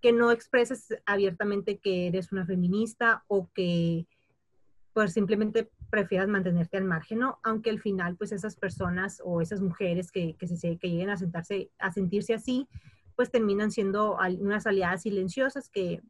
que 0.05 0.13
no 0.13 0.31
expreses 0.31 0.95
abiertamente 1.07 1.79
que 1.79 2.09
eres 2.09 2.31
una 2.31 2.45
feminista 2.45 3.25
o 3.27 3.49
que 3.55 4.07
pues 4.93 5.15
simplemente 5.15 5.71
prefieras 5.89 6.29
mantenerte 6.29 6.77
al 6.77 6.85
margen, 6.85 7.21
¿no? 7.21 7.39
Aunque 7.43 7.71
al 7.71 7.81
final 7.81 8.15
pues 8.15 8.31
esas 8.31 8.55
personas 8.55 9.23
o 9.25 9.41
esas 9.41 9.63
mujeres 9.63 10.13
que, 10.13 10.37
que, 10.37 10.47
se, 10.47 10.77
que 10.77 10.91
lleguen 10.91 11.09
a, 11.09 11.17
sentarse, 11.17 11.71
a 11.79 11.91
sentirse 11.91 12.35
así, 12.35 12.69
pues 13.17 13.31
terminan 13.31 13.71
siendo 13.71 14.19
unas 14.41 14.67
aliadas 14.67 15.01
silenciosas 15.01 15.71
que 15.71 16.03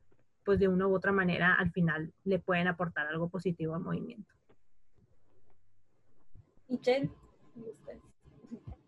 pues 0.44 0.58
de 0.58 0.66
una 0.66 0.88
u 0.88 0.96
otra 0.96 1.12
manera 1.12 1.54
al 1.54 1.70
final 1.70 2.12
le 2.24 2.40
pueden 2.40 2.66
aportar 2.66 3.06
algo 3.06 3.28
positivo 3.28 3.76
al 3.76 3.82
movimiento. 3.82 4.34
¿Y 6.66 6.78
Jen? 6.78 7.12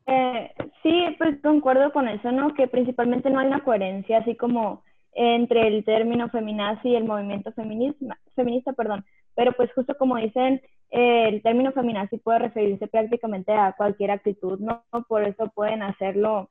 Eh, 0.08 0.52
sí, 0.82 1.14
pues 1.16 1.40
concuerdo 1.42 1.92
con 1.92 2.08
eso, 2.08 2.32
¿no? 2.32 2.54
Que 2.54 2.66
principalmente 2.66 3.30
no 3.30 3.38
hay 3.38 3.46
una 3.46 3.62
coherencia, 3.62 4.18
así 4.18 4.34
como 4.34 4.84
entre 5.16 5.66
el 5.66 5.84
término 5.84 6.28
feminazi 6.28 6.90
y 6.90 6.96
el 6.96 7.04
movimiento 7.04 7.50
feminista, 7.52 8.72
perdón. 8.74 9.04
Pero 9.34 9.52
pues 9.52 9.72
justo 9.72 9.96
como 9.96 10.16
dicen, 10.16 10.60
eh, 10.90 11.28
el 11.28 11.42
término 11.42 11.72
feminazi 11.72 12.18
puede 12.18 12.40
referirse 12.40 12.86
prácticamente 12.86 13.52
a 13.52 13.72
cualquier 13.72 14.10
actitud, 14.10 14.60
¿no? 14.60 14.84
Por 15.08 15.24
eso 15.24 15.48
pueden 15.54 15.82
hacerlo, 15.82 16.48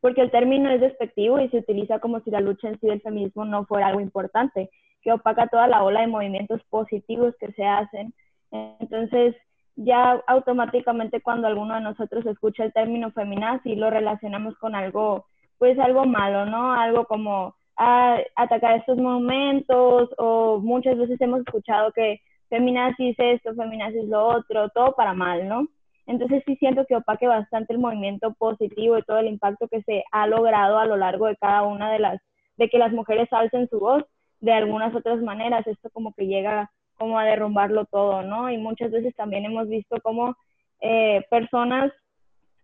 porque 0.00 0.20
el 0.20 0.30
término 0.30 0.70
es 0.70 0.80
despectivo 0.82 1.40
y 1.40 1.48
se 1.48 1.58
utiliza 1.58 2.00
como 2.00 2.20
si 2.20 2.30
la 2.30 2.40
lucha 2.40 2.68
en 2.68 2.78
sí 2.80 2.86
del 2.86 3.00
feminismo 3.00 3.46
no 3.46 3.64
fuera 3.66 3.88
algo 3.88 4.00
importante. 4.00 4.70
que 5.02 5.12
opaca 5.12 5.48
toda 5.48 5.66
la 5.66 5.82
ola 5.82 6.02
de 6.02 6.06
movimientos 6.06 6.62
positivos 6.70 7.34
que 7.40 7.50
se 7.52 7.64
hacen. 7.64 8.14
Entonces, 8.52 9.34
ya 9.74 10.22
automáticamente 10.28 11.20
cuando 11.20 11.48
alguno 11.48 11.74
de 11.74 11.80
nosotros 11.80 12.24
escucha 12.26 12.62
el 12.64 12.72
término 12.72 13.10
feminazi 13.10 13.74
lo 13.74 13.90
relacionamos 13.90 14.56
con 14.58 14.76
algo, 14.76 15.26
pues 15.58 15.76
algo 15.78 16.04
malo, 16.04 16.46
¿no? 16.46 16.72
Algo 16.72 17.06
como 17.06 17.56
a, 17.82 18.22
atacar 18.36 18.76
estos 18.76 18.96
momentos 18.98 20.10
o 20.16 20.60
muchas 20.60 20.96
veces 20.96 21.20
hemos 21.20 21.40
escuchado 21.40 21.90
que 21.92 22.20
feminazi 22.48 23.10
es 23.10 23.16
esto, 23.18 23.54
feminazi 23.54 23.98
es 23.98 24.08
lo 24.08 24.24
otro, 24.24 24.68
todo 24.68 24.94
para 24.94 25.14
mal, 25.14 25.48
¿no? 25.48 25.66
Entonces 26.06 26.42
sí 26.46 26.56
siento 26.56 26.84
que 26.86 26.96
opaque 26.96 27.26
bastante 27.26 27.72
el 27.72 27.80
movimiento 27.80 28.34
positivo 28.34 28.98
y 28.98 29.02
todo 29.02 29.18
el 29.18 29.28
impacto 29.28 29.66
que 29.68 29.82
se 29.82 30.04
ha 30.12 30.26
logrado 30.26 30.78
a 30.78 30.86
lo 30.86 30.96
largo 30.96 31.26
de 31.26 31.36
cada 31.36 31.62
una 31.62 31.92
de 31.92 31.98
las, 31.98 32.20
de 32.56 32.68
que 32.68 32.78
las 32.78 32.92
mujeres 32.92 33.28
alcen 33.32 33.68
su 33.68 33.80
voz 33.80 34.04
de 34.40 34.52
algunas 34.52 34.94
otras 34.94 35.20
maneras. 35.20 35.66
Esto 35.66 35.90
como 35.90 36.12
que 36.12 36.26
llega 36.26 36.70
como 36.98 37.18
a 37.18 37.24
derrumbarlo 37.24 37.84
todo, 37.86 38.22
¿no? 38.22 38.50
Y 38.50 38.58
muchas 38.58 38.90
veces 38.90 39.14
también 39.16 39.44
hemos 39.44 39.68
visto 39.68 39.96
cómo 40.02 40.36
eh, 40.80 41.24
personas, 41.30 41.92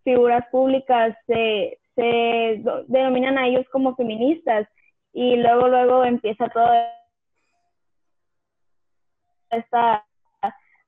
figuras 0.03 0.45
públicas, 0.51 1.15
se, 1.25 1.77
se 1.95 2.61
denominan 2.87 3.37
a 3.37 3.47
ellos 3.47 3.65
como 3.71 3.95
feministas 3.95 4.67
y 5.13 5.37
luego, 5.37 5.67
luego 5.67 6.03
empieza 6.03 6.49
todo 6.49 6.69
esta 9.51 10.05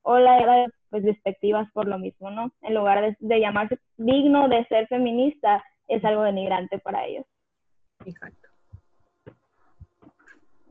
ola 0.04 0.36
de 0.36 0.74
pues, 0.90 1.04
despectivas 1.04 1.70
por 1.74 1.88
lo 1.88 1.98
mismo, 1.98 2.32
¿no? 2.32 2.52
En 2.62 2.76
lugar 2.76 3.02
de, 3.02 3.18
de 3.20 3.40
llamarse 3.40 3.80
digno 3.98 4.48
de 4.50 4.66
ser 4.66 4.88
feminista, 4.88 5.64
es 5.88 6.04
algo 6.06 6.24
denigrante 6.24 6.80
para 6.80 7.06
ellos. 7.06 7.26
Exacto. 8.06 8.48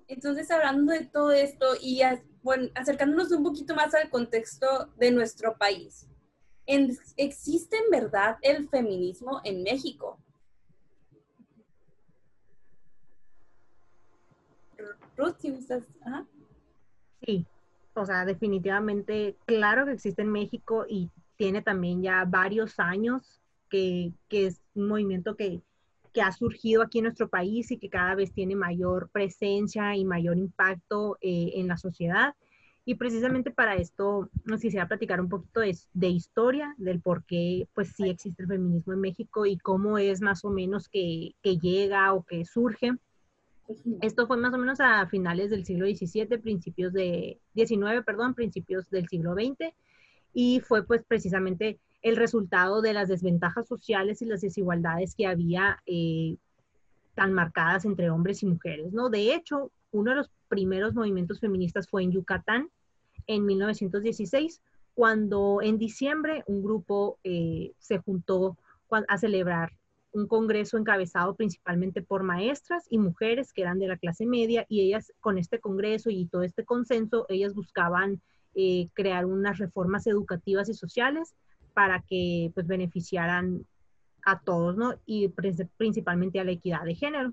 Entonces, 0.09 0.51
hablando 0.51 0.93
de 0.93 1.07
todo 1.07 1.31
esto 1.31 1.67
y 1.81 2.03
bueno, 2.43 2.69
acercándonos 2.75 3.31
un 3.31 3.45
poquito 3.45 3.75
más 3.77 3.95
al 3.95 4.11
contexto 4.11 4.67
de 4.97 5.13
nuestro 5.13 5.57
país, 5.57 6.09
¿existe 7.17 7.77
en 7.77 7.91
verdad 7.91 8.37
el 8.43 8.69
feminismo 8.69 9.41
en 9.45 9.63
México? 9.63 10.19
Ruth, 15.21 15.37
¿sí 15.39 15.49
estás? 15.49 15.85
Sí, 17.23 17.47
o 17.95 18.07
sea, 18.07 18.25
definitivamente, 18.25 19.37
claro 19.45 19.85
que 19.85 19.93
existe 19.93 20.23
en 20.23 20.33
México 20.33 20.87
y 20.89 21.11
tiene 21.37 21.63
también 21.63 22.03
ya 22.03 22.25
varios 22.25 22.79
años 22.79 23.41
que, 23.69 24.13
que 24.29 24.47
es 24.47 24.61
un 24.75 24.89
movimiento 24.89 25.37
que, 25.37 25.61
que 26.13 26.23
ha 26.23 26.33
surgido 26.33 26.83
aquí 26.83 26.99
en 26.99 27.05
nuestro 27.05 27.29
país 27.29 27.71
y 27.71 27.79
que 27.79 27.89
cada 27.89 28.15
vez 28.15 28.33
tiene 28.33 28.57
mayor 28.57 29.11
presencia 29.11 29.95
y 29.95 30.05
mayor 30.05 30.39
impacto 30.39 31.19
eh, 31.21 31.53
en 31.55 31.69
la 31.69 31.77
sociedad. 31.77 32.35
Y 32.87 32.95
precisamente 32.95 33.51
para 33.51 33.77
esto 33.77 34.31
nos 34.45 34.61
quisiera 34.61 34.89
platicar 34.89 35.21
un 35.21 35.29
poquito 35.29 35.61
de, 35.61 35.77
de, 35.93 36.09
historia, 36.09 36.75
del 36.79 37.01
por 37.01 37.25
qué 37.25 37.69
pues 37.75 37.93
sí 37.95 38.09
existe 38.09 38.43
el 38.43 38.49
feminismo 38.49 38.95
en 38.95 39.01
México 39.01 39.45
y 39.47 39.59
cómo 39.59 39.99
es 39.99 40.23
más 40.23 40.45
o 40.45 40.51
menos 40.51 40.89
que, 40.89 41.35
que 41.43 41.59
llega 41.59 42.13
o 42.15 42.25
que 42.25 42.45
surge. 42.45 42.93
Esto 44.01 44.27
fue 44.27 44.37
más 44.37 44.53
o 44.55 44.59
menos 44.59 44.81
a 44.81 45.07
finales 45.07 45.51
del 45.51 45.65
siglo 45.65 45.87
XVII, 45.87 46.39
principios 46.39 46.93
de 46.93 47.41
XIX, 47.55 48.03
perdón, 48.05 48.35
principios 48.35 48.89
del 48.91 49.09
siglo 49.09 49.35
XX, 49.35 49.73
y 50.33 50.61
fue 50.61 50.85
pues 50.85 51.03
precisamente 51.07 51.79
el 52.03 52.17
resultado 52.17 52.81
de 52.81 52.93
las 52.93 53.09
desventajas 53.09 53.69
sociales 53.69 54.23
y 54.23 54.27
las 54.27 54.41
desigualdades 54.41 55.15
que 55.15 55.27
había 55.27 55.79
eh, 55.87 56.37
tan 57.15 57.33
marcadas 57.33 57.85
entre 57.85 58.11
hombres 58.11 58.43
y 58.43 58.47
mujeres, 58.47 58.93
¿no? 58.93 59.11
De 59.11 59.35
hecho, 59.35 59.71
uno 59.93 60.13
de 60.13 60.17
los 60.19 60.31
primeros 60.49 60.95
movimientos 60.95 61.41
feministas 61.41 61.89
fue 61.89 62.03
en 62.03 62.13
Yucatán 62.13 62.71
en 63.27 63.45
1916, 63.45 64.63
cuando 64.95 65.61
en 65.63 65.79
diciembre 65.79 66.43
un 66.47 66.63
grupo 66.63 67.19
eh, 67.25 67.73
se 67.79 67.99
juntó 67.99 68.57
a 69.09 69.19
celebrar 69.19 69.73
un 70.13 70.27
congreso 70.27 70.77
encabezado 70.77 71.35
principalmente 71.35 72.03
por 72.03 72.23
maestras 72.23 72.87
y 72.91 72.99
mujeres 72.99 73.53
que 73.53 73.63
eran 73.63 73.79
de 73.79 73.89
la 73.89 73.97
clase 73.97 74.27
media 74.27 74.67
y 74.69 74.81
ellas 74.81 75.13
con 75.21 75.39
este 75.39 75.61
congreso 75.61 76.11
y 76.11 76.27
todo 76.27 76.43
este 76.43 76.65
consenso, 76.65 77.27
ellas 77.29 77.55
buscaban 77.55 78.21
eh, 78.55 78.89
crear 78.95 79.27
unas 79.27 79.59
reformas 79.59 80.07
educativas 80.07 80.69
y 80.69 80.75
sociales 80.75 81.35
para 81.73 82.03
que 82.03 82.51
pues 82.55 82.67
beneficiaran 82.67 83.65
a 84.25 84.41
todos, 84.41 84.77
¿no? 84.77 84.95
Y 85.07 85.29
principalmente 85.77 86.41
a 86.41 86.45
la 86.45 86.51
equidad 86.51 86.83
de 86.85 86.95
género. 86.95 87.33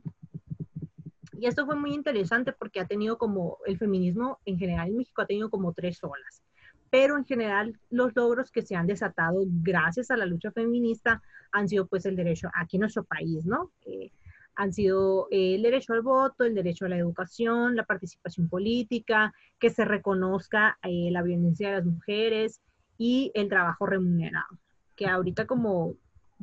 Y 1.40 1.46
esto 1.46 1.66
fue 1.66 1.76
muy 1.76 1.94
interesante 1.94 2.54
porque 2.54 2.80
ha 2.80 2.88
tenido 2.88 3.18
como, 3.18 3.58
el 3.66 3.78
feminismo 3.78 4.40
en 4.46 4.58
general 4.58 4.90
en 4.90 4.98
México 4.98 5.22
ha 5.22 5.28
tenido 5.28 5.50
como 5.50 5.74
tres 5.74 6.04
olas, 6.04 6.42
pero 6.90 7.18
en 7.18 7.26
general 7.26 7.80
los 7.90 8.16
logros 8.16 8.52
que 8.52 8.62
se 8.62 8.76
han 8.76 8.88
desatado 8.88 9.44
gracias 9.46 10.12
a 10.12 10.18
la 10.18 10.26
lucha 10.26 10.52
feminista 10.52 11.22
han 11.52 11.68
sido 11.68 11.88
pues 11.88 12.06
el 12.06 12.16
derecho 12.16 12.50
aquí 12.54 12.78
en 12.78 12.82
nuestro 12.82 13.04
país, 13.04 13.46
¿no? 13.46 13.72
Eh, 13.86 14.12
han 14.56 14.74
sido 14.74 15.28
el 15.30 15.62
derecho 15.62 15.94
al 15.94 16.02
voto, 16.02 16.44
el 16.44 16.56
derecho 16.56 16.86
a 16.86 16.90
la 16.90 16.98
educación, 16.98 17.76
la 17.76 17.86
participación 17.86 18.50
política, 18.50 19.34
que 19.60 19.70
se 19.70 19.86
reconozca 19.86 20.80
eh, 20.82 21.10
la 21.12 21.22
violencia 21.22 21.70
de 21.70 21.76
las 21.76 21.86
mujeres, 21.86 22.62
y 22.98 23.32
el 23.36 23.50
trabajo 23.50 23.86
remunerado, 23.86 24.48
que 24.96 25.08
ahorita 25.08 25.46
como 25.46 25.96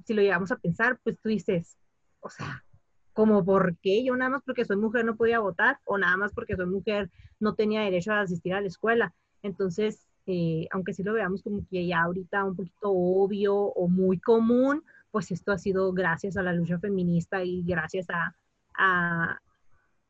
si 0.04 0.14
lo 0.14 0.22
llevamos 0.22 0.50
a 0.52 0.56
pensar, 0.56 0.98
pues 1.02 1.18
tú 1.20 1.28
dices, 1.28 1.76
o 2.20 2.30
sea, 2.30 2.64
como 3.12 3.44
por 3.44 3.76
qué 3.78 4.04
yo 4.04 4.16
nada 4.16 4.30
más 4.30 4.42
porque 4.44 4.64
soy 4.64 4.76
mujer 4.76 5.04
no 5.04 5.16
podía 5.16 5.38
votar 5.38 5.78
o 5.84 5.98
nada 5.98 6.16
más 6.16 6.32
porque 6.32 6.56
soy 6.56 6.66
mujer 6.66 7.10
no 7.38 7.54
tenía 7.54 7.82
derecho 7.82 8.12
a 8.12 8.20
asistir 8.20 8.54
a 8.54 8.60
la 8.60 8.66
escuela. 8.66 9.14
Entonces, 9.42 10.06
eh, 10.26 10.66
aunque 10.70 10.94
sí 10.94 11.02
lo 11.02 11.12
veamos 11.12 11.42
como 11.42 11.66
que 11.70 11.86
ya 11.86 12.02
ahorita 12.02 12.44
un 12.44 12.56
poquito 12.56 12.90
obvio 12.90 13.54
o 13.56 13.88
muy 13.88 14.18
común, 14.18 14.82
pues 15.10 15.30
esto 15.30 15.52
ha 15.52 15.58
sido 15.58 15.92
gracias 15.92 16.36
a 16.36 16.42
la 16.42 16.52
lucha 16.52 16.78
feminista 16.78 17.44
y 17.44 17.62
gracias 17.64 18.06
a, 18.10 18.34
a 18.76 19.40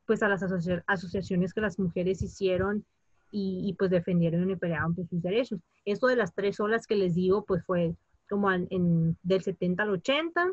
pues 0.06 0.22
a 0.22 0.28
las 0.28 0.42
asociaciones 0.86 1.54
que 1.54 1.60
las 1.60 1.78
mujeres 1.78 2.22
hicieron 2.22 2.84
y, 3.36 3.74
pues 3.76 3.90
defendieron 3.90 4.48
y 4.48 4.54
pelearon 4.54 4.94
por 4.94 5.08
sus 5.08 5.20
derechos. 5.20 5.58
Eso 5.84 6.06
de 6.06 6.14
las 6.14 6.34
tres 6.34 6.60
olas 6.60 6.86
que 6.86 6.94
les 6.94 7.16
digo, 7.16 7.44
pues 7.44 7.64
fue 7.64 7.96
como 8.28 8.52
en, 8.52 9.18
del 9.24 9.42
70 9.42 9.82
al 9.82 9.90
80, 9.90 10.52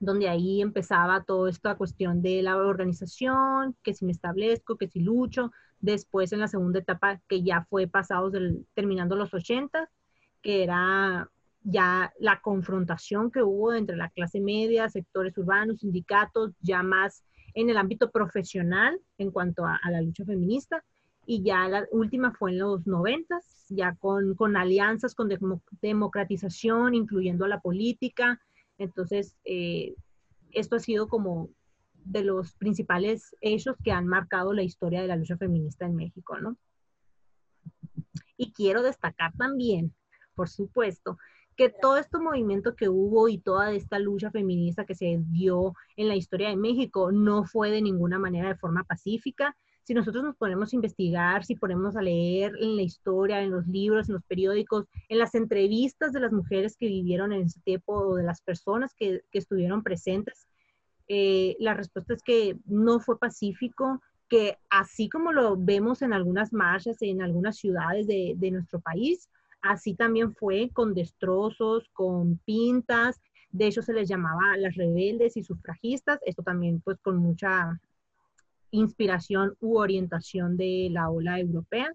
donde 0.00 0.28
ahí 0.28 0.60
empezaba 0.60 1.22
toda 1.22 1.48
esta 1.48 1.76
cuestión 1.76 2.22
de 2.22 2.42
la 2.42 2.56
organización, 2.56 3.76
que 3.84 3.94
si 3.94 4.04
me 4.04 4.10
establezco, 4.10 4.76
que 4.76 4.88
si 4.88 4.98
lucho. 4.98 5.52
Después 5.84 6.32
en 6.32 6.40
la 6.40 6.48
segunda 6.48 6.78
etapa, 6.78 7.20
que 7.28 7.42
ya 7.42 7.66
fue 7.68 7.86
pasados 7.86 8.32
del, 8.32 8.66
terminando 8.72 9.16
los 9.16 9.34
80, 9.34 9.90
que 10.40 10.62
era 10.62 11.30
ya 11.62 12.10
la 12.18 12.40
confrontación 12.40 13.30
que 13.30 13.42
hubo 13.42 13.74
entre 13.74 13.96
la 13.96 14.08
clase 14.08 14.40
media, 14.40 14.88
sectores 14.88 15.36
urbanos, 15.36 15.80
sindicatos, 15.80 16.52
ya 16.60 16.82
más 16.82 17.22
en 17.52 17.68
el 17.68 17.76
ámbito 17.76 18.10
profesional 18.10 18.98
en 19.18 19.30
cuanto 19.30 19.66
a 19.66 19.78
la 19.90 20.00
lucha 20.00 20.24
feminista 20.24 20.82
y 21.26 21.42
ya 21.42 21.68
la 21.68 21.86
última 21.90 22.32
fue 22.32 22.52
en 22.52 22.60
los 22.60 22.86
noventas, 22.86 23.66
ya 23.68 23.94
con, 23.96 24.34
con 24.36 24.56
alianzas, 24.56 25.14
con 25.14 25.30
democratización, 25.82 26.94
incluyendo 26.94 27.44
a 27.44 27.48
la 27.48 27.60
política. 27.60 28.40
Entonces, 28.78 29.34
eh, 29.44 29.94
esto 30.52 30.76
ha 30.76 30.80
sido 30.80 31.08
como 31.08 31.50
de 32.04 32.24
los 32.24 32.54
principales 32.54 33.34
hechos 33.40 33.76
que 33.82 33.92
han 33.92 34.06
marcado 34.06 34.52
la 34.52 34.62
historia 34.62 35.02
de 35.02 35.08
la 35.08 35.16
lucha 35.16 35.36
feminista 35.36 35.86
en 35.86 35.96
México, 35.96 36.38
¿no? 36.38 36.56
Y 38.36 38.52
quiero 38.52 38.82
destacar 38.82 39.32
también, 39.36 39.94
por 40.34 40.48
supuesto, 40.48 41.18
que 41.56 41.68
todo 41.68 41.98
este 41.98 42.18
movimiento 42.18 42.74
que 42.74 42.88
hubo 42.88 43.28
y 43.28 43.38
toda 43.38 43.72
esta 43.72 43.98
lucha 43.98 44.30
feminista 44.30 44.84
que 44.84 44.94
se 44.94 45.20
dio 45.30 45.74
en 45.96 46.08
la 46.08 46.16
historia 46.16 46.48
de 46.48 46.56
México 46.56 47.12
no 47.12 47.44
fue 47.44 47.70
de 47.70 47.80
ninguna 47.80 48.18
manera 48.18 48.48
de 48.48 48.56
forma 48.56 48.82
pacífica, 48.84 49.56
si 49.84 49.92
nosotros 49.92 50.24
nos 50.24 50.36
ponemos 50.36 50.72
a 50.72 50.76
investigar, 50.76 51.44
si 51.44 51.56
ponemos 51.56 51.94
a 51.94 52.02
leer 52.02 52.52
en 52.58 52.74
la 52.76 52.82
historia, 52.82 53.42
en 53.42 53.50
los 53.50 53.66
libros, 53.66 54.08
en 54.08 54.14
los 54.14 54.24
periódicos, 54.24 54.86
en 55.08 55.18
las 55.18 55.34
entrevistas 55.34 56.12
de 56.12 56.20
las 56.20 56.32
mujeres 56.32 56.76
que 56.78 56.86
vivieron 56.86 57.32
en 57.32 57.42
ese 57.42 57.60
tiempo 57.60 57.92
o 57.92 58.16
de 58.16 58.22
las 58.22 58.40
personas 58.40 58.94
que, 58.94 59.20
estuvieron 59.32 59.82
presentes, 59.82 60.48
eh, 61.08 61.56
la 61.58 61.74
respuesta 61.74 62.14
es 62.14 62.22
que 62.22 62.56
no 62.66 63.00
fue 63.00 63.18
pacífico, 63.18 64.00
que 64.28 64.58
así 64.70 65.08
como 65.08 65.32
lo 65.32 65.56
vemos 65.56 66.02
en 66.02 66.12
algunas 66.12 66.52
marchas, 66.52 66.96
en 67.02 67.22
algunas 67.22 67.56
ciudades 67.56 68.06
de, 68.06 68.50
nuestro 68.50 68.80
país, 68.80 69.28
así 69.60 69.94
también 69.94 70.34
fue 70.34 70.70
con 70.72 70.94
destrozos, 70.94 71.88
con 71.92 72.38
pintas, 72.38 73.20
de 73.50 73.66
hecho 73.66 73.82
se 73.82 73.92
les 73.92 74.08
llamaba 74.08 74.56
las 74.56 74.74
rebeldes 74.74 75.36
y 75.36 75.44
sufragistas, 75.44 76.20
esto 76.26 76.42
también 76.42 76.80
pues 76.80 76.98
con 77.00 77.18
mucha 77.18 77.80
inspiración 78.70 79.56
u 79.60 79.78
orientación 79.78 80.56
de 80.56 80.88
la 80.90 81.08
ola 81.08 81.38
europea. 81.38 81.94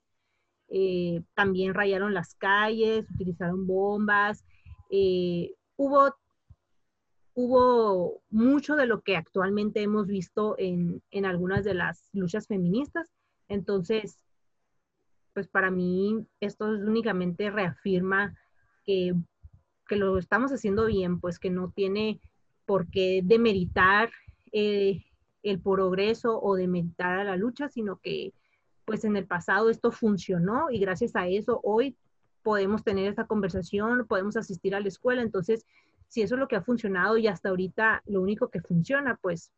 Eh, 0.70 1.24
también 1.34 1.74
rayaron 1.74 2.14
las 2.14 2.36
calles, 2.36 3.10
utilizaron 3.12 3.68
bombas. 3.68 4.46
Eh, 4.90 5.54
hubo 5.76 6.16
hubo 7.40 8.22
mucho 8.30 8.76
de 8.76 8.86
lo 8.86 9.00
que 9.00 9.16
actualmente 9.16 9.82
hemos 9.82 10.08
visto 10.08 10.56
en, 10.58 11.02
en 11.10 11.26
algunas 11.26 11.64
de 11.64 11.74
las 11.74 12.10
luchas 12.12 12.48
feministas. 12.48 13.08
Entonces, 13.48 14.20
pues 15.34 15.48
para 15.48 15.72
mí 15.72 16.26
esto 16.42 16.66
únicamente 16.66 17.50
reafirma 17.50 18.38
que, 18.86 19.16
que, 19.88 19.96
lo 19.96 20.18
estamos 20.18 20.52
haciendo 20.52 20.88
bien, 20.88 21.22
pues 21.22 21.40
que 21.40 21.50
no 21.50 21.72
tiene 21.74 22.20
por 22.66 22.88
qué 22.88 23.22
demeritar 23.24 24.10
eh, 24.52 25.06
el 25.42 25.62
progreso 25.62 26.42
o 26.42 26.56
demeritar 26.56 27.20
a 27.20 27.24
la 27.24 27.38
lucha, 27.38 27.70
sino 27.70 28.00
que 28.00 28.34
pues 28.84 29.06
en 29.06 29.16
el 29.16 29.26
pasado 29.26 29.70
esto 29.70 29.94
funcionó 29.94 30.72
y 30.72 30.80
gracias 30.80 31.16
a 31.16 31.30
eso 31.30 31.62
hoy 31.64 31.96
podemos 32.44 32.84
tener 32.84 33.08
esta 33.08 33.28
conversación, 33.28 34.06
podemos 34.08 34.36
asistir 34.36 34.76
a 34.76 34.82
la 34.82 34.90
escuela. 34.90 35.22
Entonces, 35.22 35.66
si 36.10 36.24
eso 36.24 36.36
es 36.36 36.40
lo 36.40 36.48
que 36.48 36.56
ha 36.56 36.62
funcionado 36.62 37.18
y 37.18 37.28
hasta 37.28 37.50
ahorita 37.50 38.02
lo 38.08 38.22
único 38.22 38.50
que 38.50 38.62
funciona, 38.62 39.16
pues, 39.22 39.52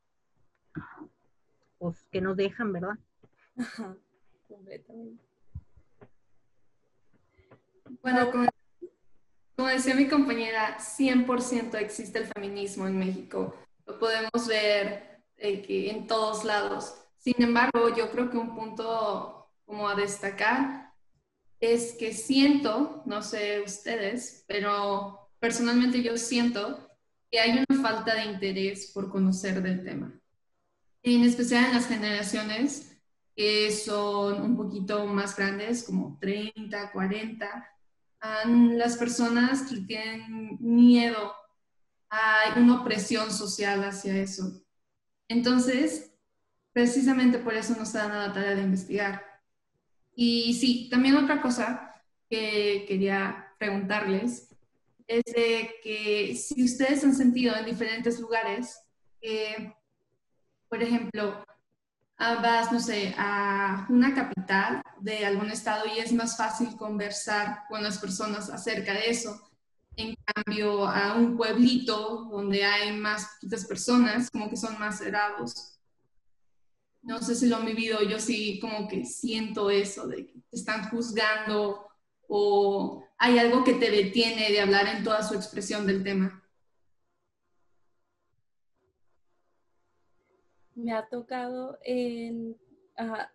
pues 1.80 2.06
que 2.12 2.22
nos 2.22 2.36
dejan, 2.38 2.74
¿verdad? 2.74 2.98
Ajá, 3.58 3.96
completamente. 4.48 5.24
Bueno, 8.02 8.32
como, 8.32 9.68
decía 9.68 9.96
mi 9.96 10.08
compañera, 10.08 10.78
100% 10.78 11.76
existe 11.76 12.20
el 12.20 12.26
feminismo 12.26 12.86
en 12.86 13.00
México. 13.00 13.56
Lo 13.86 13.98
podemos 13.98 14.48
ver 14.48 15.22
eh, 15.38 15.62
que 15.62 15.90
en 15.90 16.08
todos 16.08 16.44
lados. 16.44 16.96
Sin 17.18 17.42
embargo, 17.42 17.96
yo 17.96 18.12
creo 18.12 18.30
que 18.30 18.38
un 18.38 18.56
punto 18.56 19.50
como 19.66 19.88
a 19.88 19.96
destacar 19.96 20.94
es 21.60 21.94
que 21.94 22.14
siento, 22.14 23.04
no 23.06 23.22
sé 23.22 23.62
ustedes, 23.62 24.44
pero 24.48 25.21
personalmente 25.42 26.04
yo 26.04 26.18
siento 26.18 26.88
que 27.32 27.40
hay 27.40 27.66
una 27.68 27.82
falta 27.82 28.14
de 28.14 28.26
interés 28.26 28.92
por 28.94 29.10
conocer 29.10 29.62
del 29.64 29.84
tema. 29.84 30.14
En 31.02 31.24
especial 31.24 31.66
en 31.66 31.74
las 31.74 31.88
generaciones 31.88 32.96
que 33.36 33.72
son 33.72 34.42
un 34.42 34.56
poquito 34.56 35.08
más 35.08 35.36
grandes, 35.36 35.84
como 35.84 36.20
30, 36.22 36.92
40, 36.92 37.70
las 38.76 38.98
personas 38.98 39.64
que 39.64 39.78
tienen 39.78 40.58
miedo, 40.60 41.34
hay 42.10 42.62
una 42.62 42.82
opresión 42.82 43.32
social 43.32 43.84
hacia 43.84 44.16
eso. 44.18 44.62
Entonces, 45.28 46.14
precisamente 46.72 47.40
por 47.40 47.56
eso 47.56 47.74
nos 47.76 47.94
dan 47.94 48.12
a 48.12 48.28
la 48.28 48.34
tarea 48.34 48.54
de 48.54 48.62
investigar. 48.62 49.26
Y 50.14 50.54
sí, 50.54 50.88
también 50.92 51.16
otra 51.16 51.42
cosa 51.42 51.96
que 52.30 52.86
quería 52.88 53.56
preguntarles 53.58 54.51
es 55.12 55.26
de 55.26 55.76
que 55.84 56.36
si 56.36 56.64
ustedes 56.64 57.04
han 57.04 57.14
sentido 57.14 57.54
en 57.56 57.66
diferentes 57.66 58.20
lugares 58.20 58.80
que, 59.20 59.76
por 60.70 60.82
ejemplo, 60.82 61.44
vas, 62.18 62.72
no 62.72 62.80
sé, 62.80 63.14
a 63.18 63.86
una 63.90 64.14
capital 64.14 64.82
de 65.02 65.26
algún 65.26 65.52
estado 65.52 65.86
y 65.86 66.00
es 66.00 66.14
más 66.14 66.38
fácil 66.38 66.78
conversar 66.78 67.64
con 67.68 67.84
las 67.84 67.98
personas 67.98 68.50
acerca 68.50 68.94
de 68.94 69.10
eso. 69.10 69.42
En 69.98 70.16
cambio, 70.24 70.88
a 70.88 71.16
un 71.16 71.36
pueblito 71.36 72.30
donde 72.32 72.64
hay 72.64 72.94
más 72.94 73.28
poquitas 73.34 73.66
personas, 73.66 74.32
como 74.32 74.50
que 74.50 74.56
son 74.56 74.80
más 74.80 75.00
cerrados. 75.00 75.78
No 77.02 77.22
sé 77.22 77.36
si 77.36 77.48
lo 77.48 77.58
han 77.58 77.66
vivido, 77.66 78.02
yo 78.04 78.20
sí 78.20 78.60
como 78.62 78.88
que 78.88 79.06
siento 79.06 79.70
eso, 79.70 80.08
de 80.08 80.28
que 80.28 80.40
te 80.50 80.56
están 80.56 80.90
juzgando 80.90 81.86
o 82.30 83.04
hay 83.24 83.38
algo 83.38 83.64
que 83.64 83.76
te 83.76 83.92
detiene 83.92 84.52
de 84.52 84.62
hablar 84.62 84.88
en 84.88 85.04
toda 85.04 85.22
su 85.24 85.36
expresión 85.36 85.86
del 85.86 86.04
tema. 86.04 86.42
me 90.74 90.94
ha 90.94 91.08
tocado 91.08 91.78
en, 91.84 92.58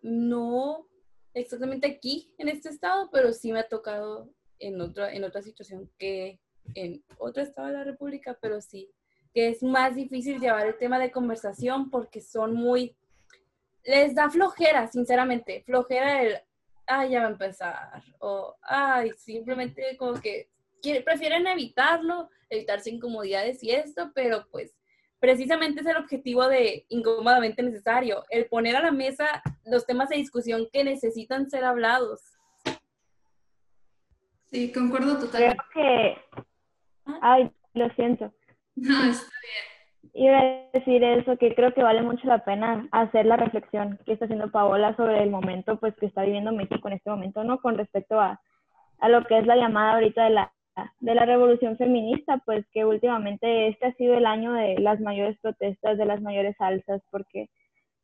no 0.03 0.87
exactamente 1.35 1.87
aquí 1.87 2.35
en 2.39 2.49
este 2.49 2.69
estado, 2.69 3.09
pero 3.13 3.33
sí 3.33 3.53
me 3.53 3.61
ha 3.61 3.69
tocado 3.69 4.29
en 4.59 4.81
otra, 4.81 5.13
en 5.13 5.23
otra 5.23 5.43
situación 5.43 5.91
que 5.99 6.41
en 6.75 7.05
otro 7.19 7.43
estado 7.43 7.69
de 7.69 7.75
la 7.75 7.85
República, 7.85 8.37
pero 8.41 8.61
sí, 8.61 8.91
que 9.33 9.51
es 9.51 9.63
más 9.63 9.95
difícil 9.95 10.41
llevar 10.41 10.67
el 10.67 10.79
tema 10.79 10.99
de 10.99 11.13
conversación 11.13 11.91
porque 11.91 12.21
son 12.21 12.55
muy, 12.55 12.97
les 13.85 14.15
da 14.15 14.31
flojera, 14.31 14.89
sinceramente, 14.89 15.63
flojera 15.65 16.23
el, 16.23 16.39
ay, 16.87 17.11
ya 17.11 17.21
va 17.21 17.27
a 17.27 17.31
empezar, 17.31 18.03
o, 18.19 18.57
ay, 18.63 19.13
simplemente 19.17 19.97
como 19.97 20.21
que 20.21 20.49
prefieren 21.05 21.47
evitarlo, 21.47 22.31
evitarse 22.49 22.91
incomodidades 22.91 23.63
y 23.63 23.73
esto, 23.73 24.13
pero 24.15 24.47
pues 24.51 24.77
precisamente 25.19 25.81
es 25.81 25.87
el 25.87 25.97
objetivo 25.97 26.47
de 26.47 26.87
incómodamente 26.89 27.63
necesario, 27.63 28.25
el 28.31 28.47
poner 28.47 28.77
a 28.77 28.83
la 28.83 28.93
mesa 28.93 29.43
los 29.65 29.85
temas 29.87 30.09
de 30.11 30.17
discusión 30.17 30.69
que 30.73 30.85
necesitan 30.85 31.51
ser 31.51 31.65
hablados. 31.65 32.21
Sí, 34.51 34.73
concuerdo 34.73 35.19
totalmente. 35.19 35.57
Creo 35.73 36.15
que... 36.25 36.45
¿Ah? 37.07 37.19
Ay, 37.23 37.51
lo 37.75 37.89
siento. 37.95 38.33
No, 38.77 39.05
está 39.11 39.33
bien. 39.43 39.76
Iba 40.15 40.39
a 40.39 40.45
decir 40.73 41.03
eso, 41.05 41.37
que 41.37 41.55
creo 41.55 41.73
que 41.75 41.83
vale 41.83 42.03
mucho 42.03 42.27
la 42.27 42.45
pena 42.45 42.89
hacer 42.93 43.27
la 43.27 43.37
reflexión 43.37 43.99
que 44.05 44.13
está 44.13 44.25
haciendo 44.27 44.51
Paola 44.51 44.95
sobre 44.97 45.23
el 45.23 45.31
momento 45.31 45.79
pues 45.79 45.95
que 45.97 46.07
está 46.07 46.23
viviendo 46.23 46.53
México 46.53 46.89
en 46.89 46.95
este 46.95 47.11
momento, 47.11 47.45
¿no? 47.45 47.61
Con 47.61 47.77
respecto 47.77 48.21
a, 48.21 48.41
a 48.99 49.09
lo 49.09 49.25
que 49.25 49.39
es 49.39 49.47
la 49.47 49.57
llamada 49.57 49.95
ahorita 49.95 50.25
de 50.25 50.31
la 50.31 50.53
de 51.01 51.15
la 51.15 51.25
revolución 51.25 51.77
feminista, 51.77 52.39
pues 52.45 52.67
que 52.73 52.85
últimamente 52.85 53.69
este 53.69 53.87
ha 53.87 53.95
sido 53.95 54.15
el 54.15 54.27
año 54.27 54.53
de 54.53 54.79
las 54.79 55.01
mayores 55.01 55.39
protestas, 55.41 55.97
de 55.97 56.05
las 56.05 56.21
mayores 56.21 56.55
alzas, 56.59 57.01
porque 57.11 57.49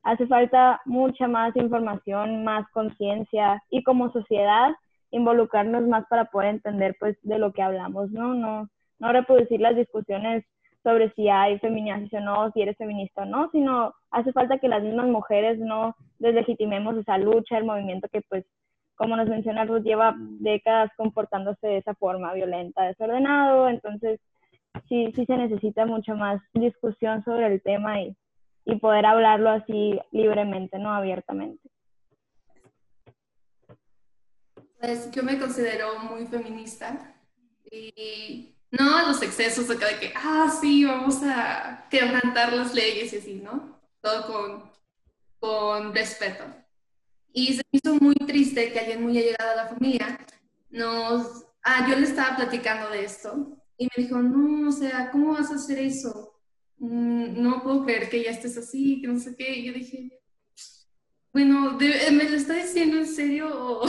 hace 0.03 0.27
falta 0.27 0.81
mucha 0.87 1.29
más 1.29 1.55
información, 1.57 2.45
más 2.45 2.67
conciencia 2.71 3.63
y 3.71 3.83
como 3.83 4.11
sociedad 4.13 4.73
involucrarnos 5.11 5.87
más 5.87 6.07
para 6.09 6.27
poder 6.27 6.49
entender 6.49 6.97
pues 6.99 7.17
de 7.23 7.39
lo 7.39 7.53
que 7.53 7.63
hablamos, 7.63 8.11
¿no? 8.11 8.35
No, 8.35 8.69
no 8.99 9.13
reproducir 9.13 9.61
las 9.61 9.77
discusiones 9.77 10.45
sobre 10.83 11.13
si 11.15 11.29
hay 11.29 11.59
feminación 11.59 12.27
o 12.29 12.47
no, 12.47 12.53
si 12.53 12.63
eres 12.63 12.77
feminista 12.77 13.23
o 13.23 13.27
no, 13.27 13.51
sino 13.51 13.95
hace 14.11 14.33
falta 14.33 14.59
que 14.59 14.69
las 14.69 14.83
mismas 14.83 15.07
mujeres 15.07 15.59
no 15.59 15.97
deslegitimemos 16.19 16.97
esa 16.97 17.19
lucha, 17.19 17.59
el 17.59 17.65
movimiento 17.65 18.09
que 18.09 18.23
pues 18.23 18.45
como 18.97 19.17
nos 19.17 19.29
menciona 19.29 19.65
Ruth, 19.65 19.83
lleva 19.83 20.15
décadas 20.17 20.91
comportándose 20.97 21.67
de 21.67 21.79
esa 21.79 21.95
forma 21.95 22.33
violenta, 22.35 22.85
desordenado, 22.85 23.69
entonces 23.69 24.21
sí, 24.89 25.13
sí 25.17 25.25
se 25.27 25.37
necesita 25.37 25.87
mucho 25.87 26.15
más 26.15 26.41
discusión 26.55 27.25
sobre 27.25 27.47
el 27.47 27.63
tema 27.63 28.01
y, 28.01 28.17
y 28.65 28.77
poder 28.77 29.07
hablarlo 29.07 29.51
así 29.51 29.99
libremente, 30.13 30.79
no 30.79 30.93
abiertamente. 30.93 31.69
Pues 34.79 35.11
yo 35.13 35.23
me 35.23 35.39
considero 35.39 35.99
muy 36.11 36.27
feminista 36.27 37.15
y 37.71 38.55
no 38.73 39.07
los 39.07 39.23
excesos 39.23 39.71
acá 39.71 39.87
de 39.87 40.01
que, 40.01 40.13
ah, 40.17 40.53
sí, 40.61 40.85
vamos 40.85 41.23
a 41.23 41.87
quebrantar 41.91 42.53
las 42.53 42.75
leyes 42.75 43.13
y 43.13 43.19
así, 43.19 43.35
¿no? 43.35 43.81
Todo 44.01 44.27
con, 44.27 44.73
con 45.39 45.95
respeto. 45.95 46.45
Y 47.33 47.55
se 47.55 47.63
me 47.71 47.79
hizo 47.79 47.95
muy 47.97 48.15
triste 48.15 48.73
que 48.73 48.81
alguien 48.81 49.03
muy 49.03 49.17
allegado 49.19 49.53
a 49.53 49.57
la 49.57 49.69
familia 49.69 50.19
nos... 50.71 51.45
Ah, 51.63 51.87
yo 51.89 51.97
le 51.97 52.07
estaba 52.07 52.35
platicando 52.37 52.91
de 52.91 53.05
esto 53.05 53.57
y 53.77 53.85
me 53.85 54.05
dijo, 54.05 54.21
no, 54.21 54.69
o 54.69 54.73
sea, 54.73 55.11
¿cómo 55.11 55.35
vas 55.35 55.51
a 55.51 55.57
hacer 55.57 55.79
eso? 55.79 56.35
Mm, 56.79 57.41
no 57.41 57.63
puedo 57.63 57.85
creer 57.85 58.09
que 58.09 58.25
ya 58.25 58.31
estés 58.31 58.57
así, 58.57 59.01
que 59.01 59.07
no 59.07 59.21
sé 59.21 59.37
qué. 59.37 59.59
Y 59.59 59.67
yo 59.67 59.73
dije, 59.73 60.19
bueno, 61.33 61.79
¿me 61.79 62.29
lo 62.29 62.37
está 62.37 62.55
diciendo 62.55 62.97
en 62.99 63.07
serio 63.07 63.83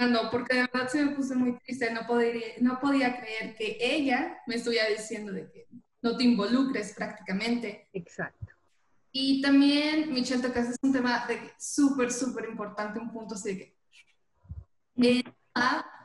o, 0.00 0.06
no? 0.06 0.30
Porque 0.30 0.56
de 0.56 0.62
verdad 0.62 0.88
se 0.88 1.04
me 1.04 1.12
puse 1.12 1.34
muy 1.34 1.58
triste, 1.58 1.90
no, 1.92 2.06
podía, 2.06 2.46
no 2.60 2.80
podía 2.80 3.18
creer 3.20 3.54
que 3.56 3.78
ella 3.80 4.38
me 4.46 4.56
estuviera 4.56 4.88
diciendo 4.88 5.32
de 5.32 5.50
que 5.50 5.68
no 6.00 6.16
te 6.16 6.24
involucres 6.24 6.92
prácticamente. 6.92 7.88
Exacto. 7.92 8.46
Y 9.12 9.42
también, 9.42 10.12
Michelle, 10.12 10.42
tocas 10.42 10.70
es 10.70 10.76
un 10.82 10.92
tema 10.92 11.26
súper, 11.58 12.10
súper 12.10 12.46
importante, 12.48 12.98
un 12.98 13.12
punto 13.12 13.34
así 13.34 13.54
de 13.54 13.58
que 13.58 13.76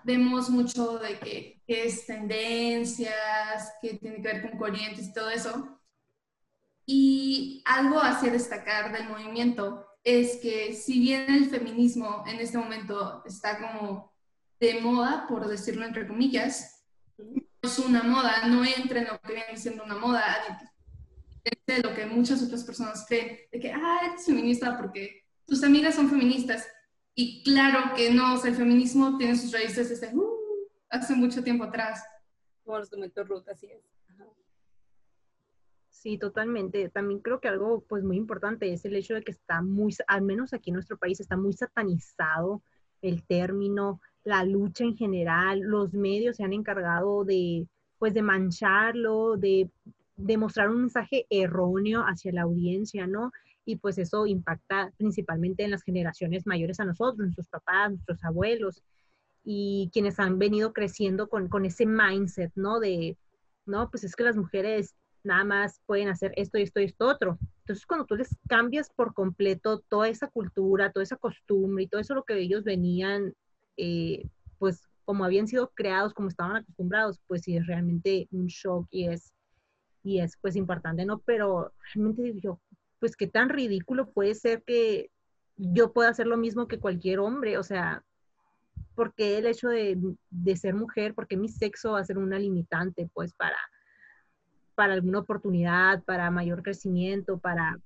vemos 0.04 0.50
mucho 0.50 1.00
de 1.00 1.20
que, 1.20 1.62
es 1.68 2.06
tendencias, 2.06 3.74
que 3.82 3.96
tiene 3.96 4.22
que 4.22 4.28
ver 4.34 4.50
con 4.50 4.58
corrientes 4.58 5.08
y 5.08 5.14
todo 5.14 5.30
eso. 5.30 5.80
Y 6.86 7.62
algo 7.66 8.00
hacia 8.00 8.32
destacar 8.32 8.94
del 8.94 9.10
movimiento 9.10 9.87
es 10.08 10.38
que 10.38 10.74
si 10.74 11.02
bien 11.02 11.30
el 11.30 11.50
feminismo 11.50 12.24
en 12.28 12.40
este 12.40 12.58
momento 12.58 13.22
está 13.26 13.60
como 13.60 14.14
de 14.58 14.80
moda, 14.80 15.26
por 15.28 15.46
decirlo 15.50 15.86
entre 15.86 16.08
comillas, 16.08 16.86
no 17.18 17.44
es 17.62 17.78
una 17.80 18.04
moda, 18.04 18.48
no 18.48 18.64
entra 18.64 19.02
en 19.02 19.08
lo 19.08 19.20
que 19.20 19.34
viene 19.34 19.58
siendo 19.58 19.84
una 19.84 19.98
moda, 19.98 20.24
de 21.66 21.80
lo 21.80 21.94
que 21.94 22.06
muchas 22.06 22.42
otras 22.42 22.64
personas 22.64 23.06
creen, 23.06 23.38
de 23.52 23.60
que, 23.60 23.70
ah, 23.70 24.00
eres 24.06 24.26
feminista 24.26 24.78
porque 24.78 25.26
tus 25.46 25.62
amigas 25.66 25.96
son 25.96 26.10
feministas. 26.10 26.66
Y 27.14 27.44
claro 27.44 27.94
que 27.94 28.10
no, 28.10 28.42
el 28.42 28.56
feminismo 28.56 29.18
tiene 29.18 29.36
sus 29.36 29.52
raíces 29.52 29.90
desde 29.90 30.16
uh, 30.16 30.38
hace 30.90 31.16
mucho 31.16 31.44
tiempo 31.44 31.66
atrás. 31.66 32.02
Como 32.64 32.80
los 32.80 32.90
comentó 32.90 33.26
Ruth, 33.26 33.50
así 33.50 33.66
es. 33.66 33.84
Sí, 36.08 36.18
totalmente. 36.18 36.88
También 36.88 37.20
creo 37.20 37.42
que 37.42 37.50
algo 37.50 37.84
pues 37.86 38.02
muy 38.02 38.16
importante 38.16 38.72
es 38.72 38.86
el 38.86 38.96
hecho 38.96 39.14
de 39.14 39.24
que 39.24 39.34
está 39.34 39.62
muy, 39.62 39.94
al 40.08 40.22
menos 40.22 40.54
aquí 40.54 40.70
en 40.70 40.76
nuestro 40.76 40.96
país, 40.98 41.20
está 41.20 41.36
muy 41.36 41.52
satanizado 41.52 42.62
el 43.02 43.26
término, 43.26 44.00
la 44.24 44.46
lucha 44.46 44.86
en 44.86 44.96
general, 44.96 45.60
los 45.60 45.94
medios 45.94 46.38
se 46.38 46.46
han 46.46 46.54
encargado 46.54 47.26
de 47.26 47.68
pues 48.00 48.14
de 48.14 48.22
mancharlo, 48.22 49.36
de, 49.36 49.70
de 50.16 50.38
mostrar 50.38 50.70
un 50.70 50.80
mensaje 50.84 51.26
erróneo 51.30 52.04
hacia 52.04 52.32
la 52.32 52.44
audiencia, 52.44 53.06
¿no? 53.06 53.34
Y 53.66 53.76
pues 53.76 53.98
eso 53.98 54.28
impacta 54.28 54.94
principalmente 54.96 55.66
en 55.66 55.72
las 55.72 55.84
generaciones 55.84 56.48
mayores 56.48 56.80
a 56.80 56.86
nosotros, 56.86 57.18
nuestros 57.18 57.50
papás, 57.50 57.92
nuestros 57.92 58.24
abuelos 58.24 58.82
y 59.44 59.90
quienes 59.92 60.22
han 60.22 60.40
venido 60.40 60.72
creciendo 60.72 61.28
con, 61.28 61.50
con 61.50 61.66
ese 61.66 61.86
mindset, 61.86 62.54
¿no? 62.56 62.80
De, 62.80 63.18
no, 63.66 63.90
pues 63.90 64.06
es 64.06 64.16
que 64.16 64.24
las 64.24 64.38
mujeres 64.38 64.96
nada 65.28 65.44
más 65.44 65.82
pueden 65.86 66.08
hacer 66.08 66.34
esto 66.36 66.58
y 66.58 66.64
esto 66.64 66.80
y 66.80 66.86
esto 66.86 67.08
otro. 67.08 67.38
Entonces, 67.60 67.86
cuando 67.86 68.06
tú 68.06 68.16
les 68.16 68.36
cambias 68.48 68.90
por 68.90 69.14
completo 69.14 69.84
toda 69.90 70.10
esa 70.10 70.28
cultura, 70.28 70.92
toda 70.92 71.04
esa 71.04 71.18
costumbre 71.18 71.84
y 71.84 71.88
todo 71.88 72.02
eso 72.02 72.16
lo 72.16 72.24
que 72.24 72.40
ellos 72.40 72.64
venían, 72.64 73.34
eh, 73.76 74.28
pues 74.58 74.82
como 75.06 75.24
habían 75.26 75.48
sido 75.48 75.72
creados, 75.76 76.14
como 76.14 76.30
estaban 76.30 76.58
acostumbrados, 76.58 77.20
pues 77.28 77.44
sí 77.44 77.56
es 77.56 77.68
realmente 77.68 78.28
un 78.32 78.48
shock 78.48 78.88
y 78.90 79.08
es, 79.08 79.34
y 80.04 80.20
es 80.20 80.38
pues 80.42 80.56
importante, 80.56 81.06
¿no? 81.06 81.20
Pero 81.20 81.74
realmente 81.94 82.24
digo 82.24 82.40
yo, 82.42 82.62
pues 83.00 83.16
qué 83.16 83.28
tan 83.28 83.50
ridículo 83.50 84.10
puede 84.12 84.34
ser 84.34 84.64
que 84.64 85.12
yo 85.58 85.94
pueda 85.94 86.10
hacer 86.10 86.28
lo 86.28 86.38
mismo 86.38 86.68
que 86.68 86.80
cualquier 86.80 87.20
hombre, 87.20 87.58
o 87.58 87.64
sea, 87.64 88.04
porque 88.96 89.38
el 89.38 89.46
hecho 89.46 89.70
de, 89.70 89.98
de 90.30 90.56
ser 90.56 90.74
mujer, 90.74 91.14
porque 91.14 91.38
mi 91.38 91.50
sexo 91.50 91.92
va 91.94 92.00
a 92.00 92.06
ser 92.06 92.18
una 92.18 92.40
limitante, 92.40 93.10
pues 93.14 93.34
para 93.34 93.58
para 94.78 94.94
alguna 94.94 95.18
oportunidad, 95.18 96.04
para 96.04 96.30
mayor 96.30 96.62
crecimiento, 96.62 97.40
para 97.40 97.80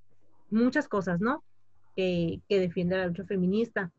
muchas 0.49 0.89
cosas, 0.89 1.21
¿no? 1.21 1.41
Que, 1.95 2.41
defiende 2.49 2.97
la 2.97 3.07
lucha 3.07 3.23
feminista. 3.23 3.93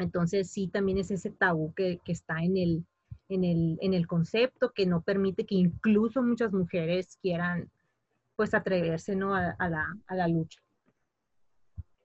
Entonces 0.00 0.50
sí, 0.50 0.66
también 0.66 0.98
es 0.98 1.12
ese 1.12 1.30
tabú 1.30 1.72
que, 1.74 2.00
está 2.06 2.42
en 2.42 2.56
el, 2.56 2.86
en, 3.28 3.44
el, 3.44 3.78
en 3.80 3.94
el 3.94 4.08
concepto 4.08 4.72
que 4.72 4.84
no 4.84 5.02
permite 5.02 5.46
que 5.46 5.54
incluso 5.54 6.24
muchas 6.24 6.52
mujeres 6.52 7.18
quieran 7.22 7.70
pues 8.34 8.52
atreverse 8.52 9.14
¿no? 9.14 9.36
a, 9.36 9.54
la, 9.56 9.96
a 10.08 10.14
la 10.16 10.26
lucha. 10.26 10.60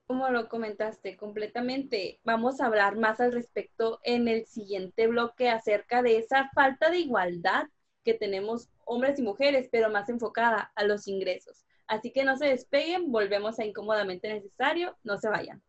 Como 0.06 0.30
lo 0.30 0.48
comentaste 0.48 1.18
completamente, 1.18 2.20
vamos 2.24 2.62
a 2.62 2.68
hablar 2.68 2.98
más 2.98 3.20
al 3.20 3.34
respecto 3.34 4.00
en 4.04 4.28
el 4.28 4.46
siguiente 4.46 5.08
bloque 5.08 5.50
acerca 5.50 6.04
de 6.04 6.20
esa 6.20 6.52
falta 6.54 6.92
de 6.92 7.00
igualdad 7.00 7.66
que 8.04 8.14
tenemos 8.14 8.70
hombres 8.92 9.18
y 9.20 9.22
mujeres, 9.22 9.70
pero 9.72 9.90
más 9.90 10.10
enfocada 10.10 10.72
a 10.76 10.84
los 10.84 11.08
ingresos. 11.08 11.66
Así 11.88 12.12
que 12.12 12.24
no 12.24 12.38
se 12.38 12.48
despeguen, 12.48 13.12
volvemos 13.12 13.58
a 13.60 13.66
incómodamente 13.66 14.28
necesario, 14.28 14.98
no 15.04 15.18
se 15.18 15.30
vayan. 15.30 15.62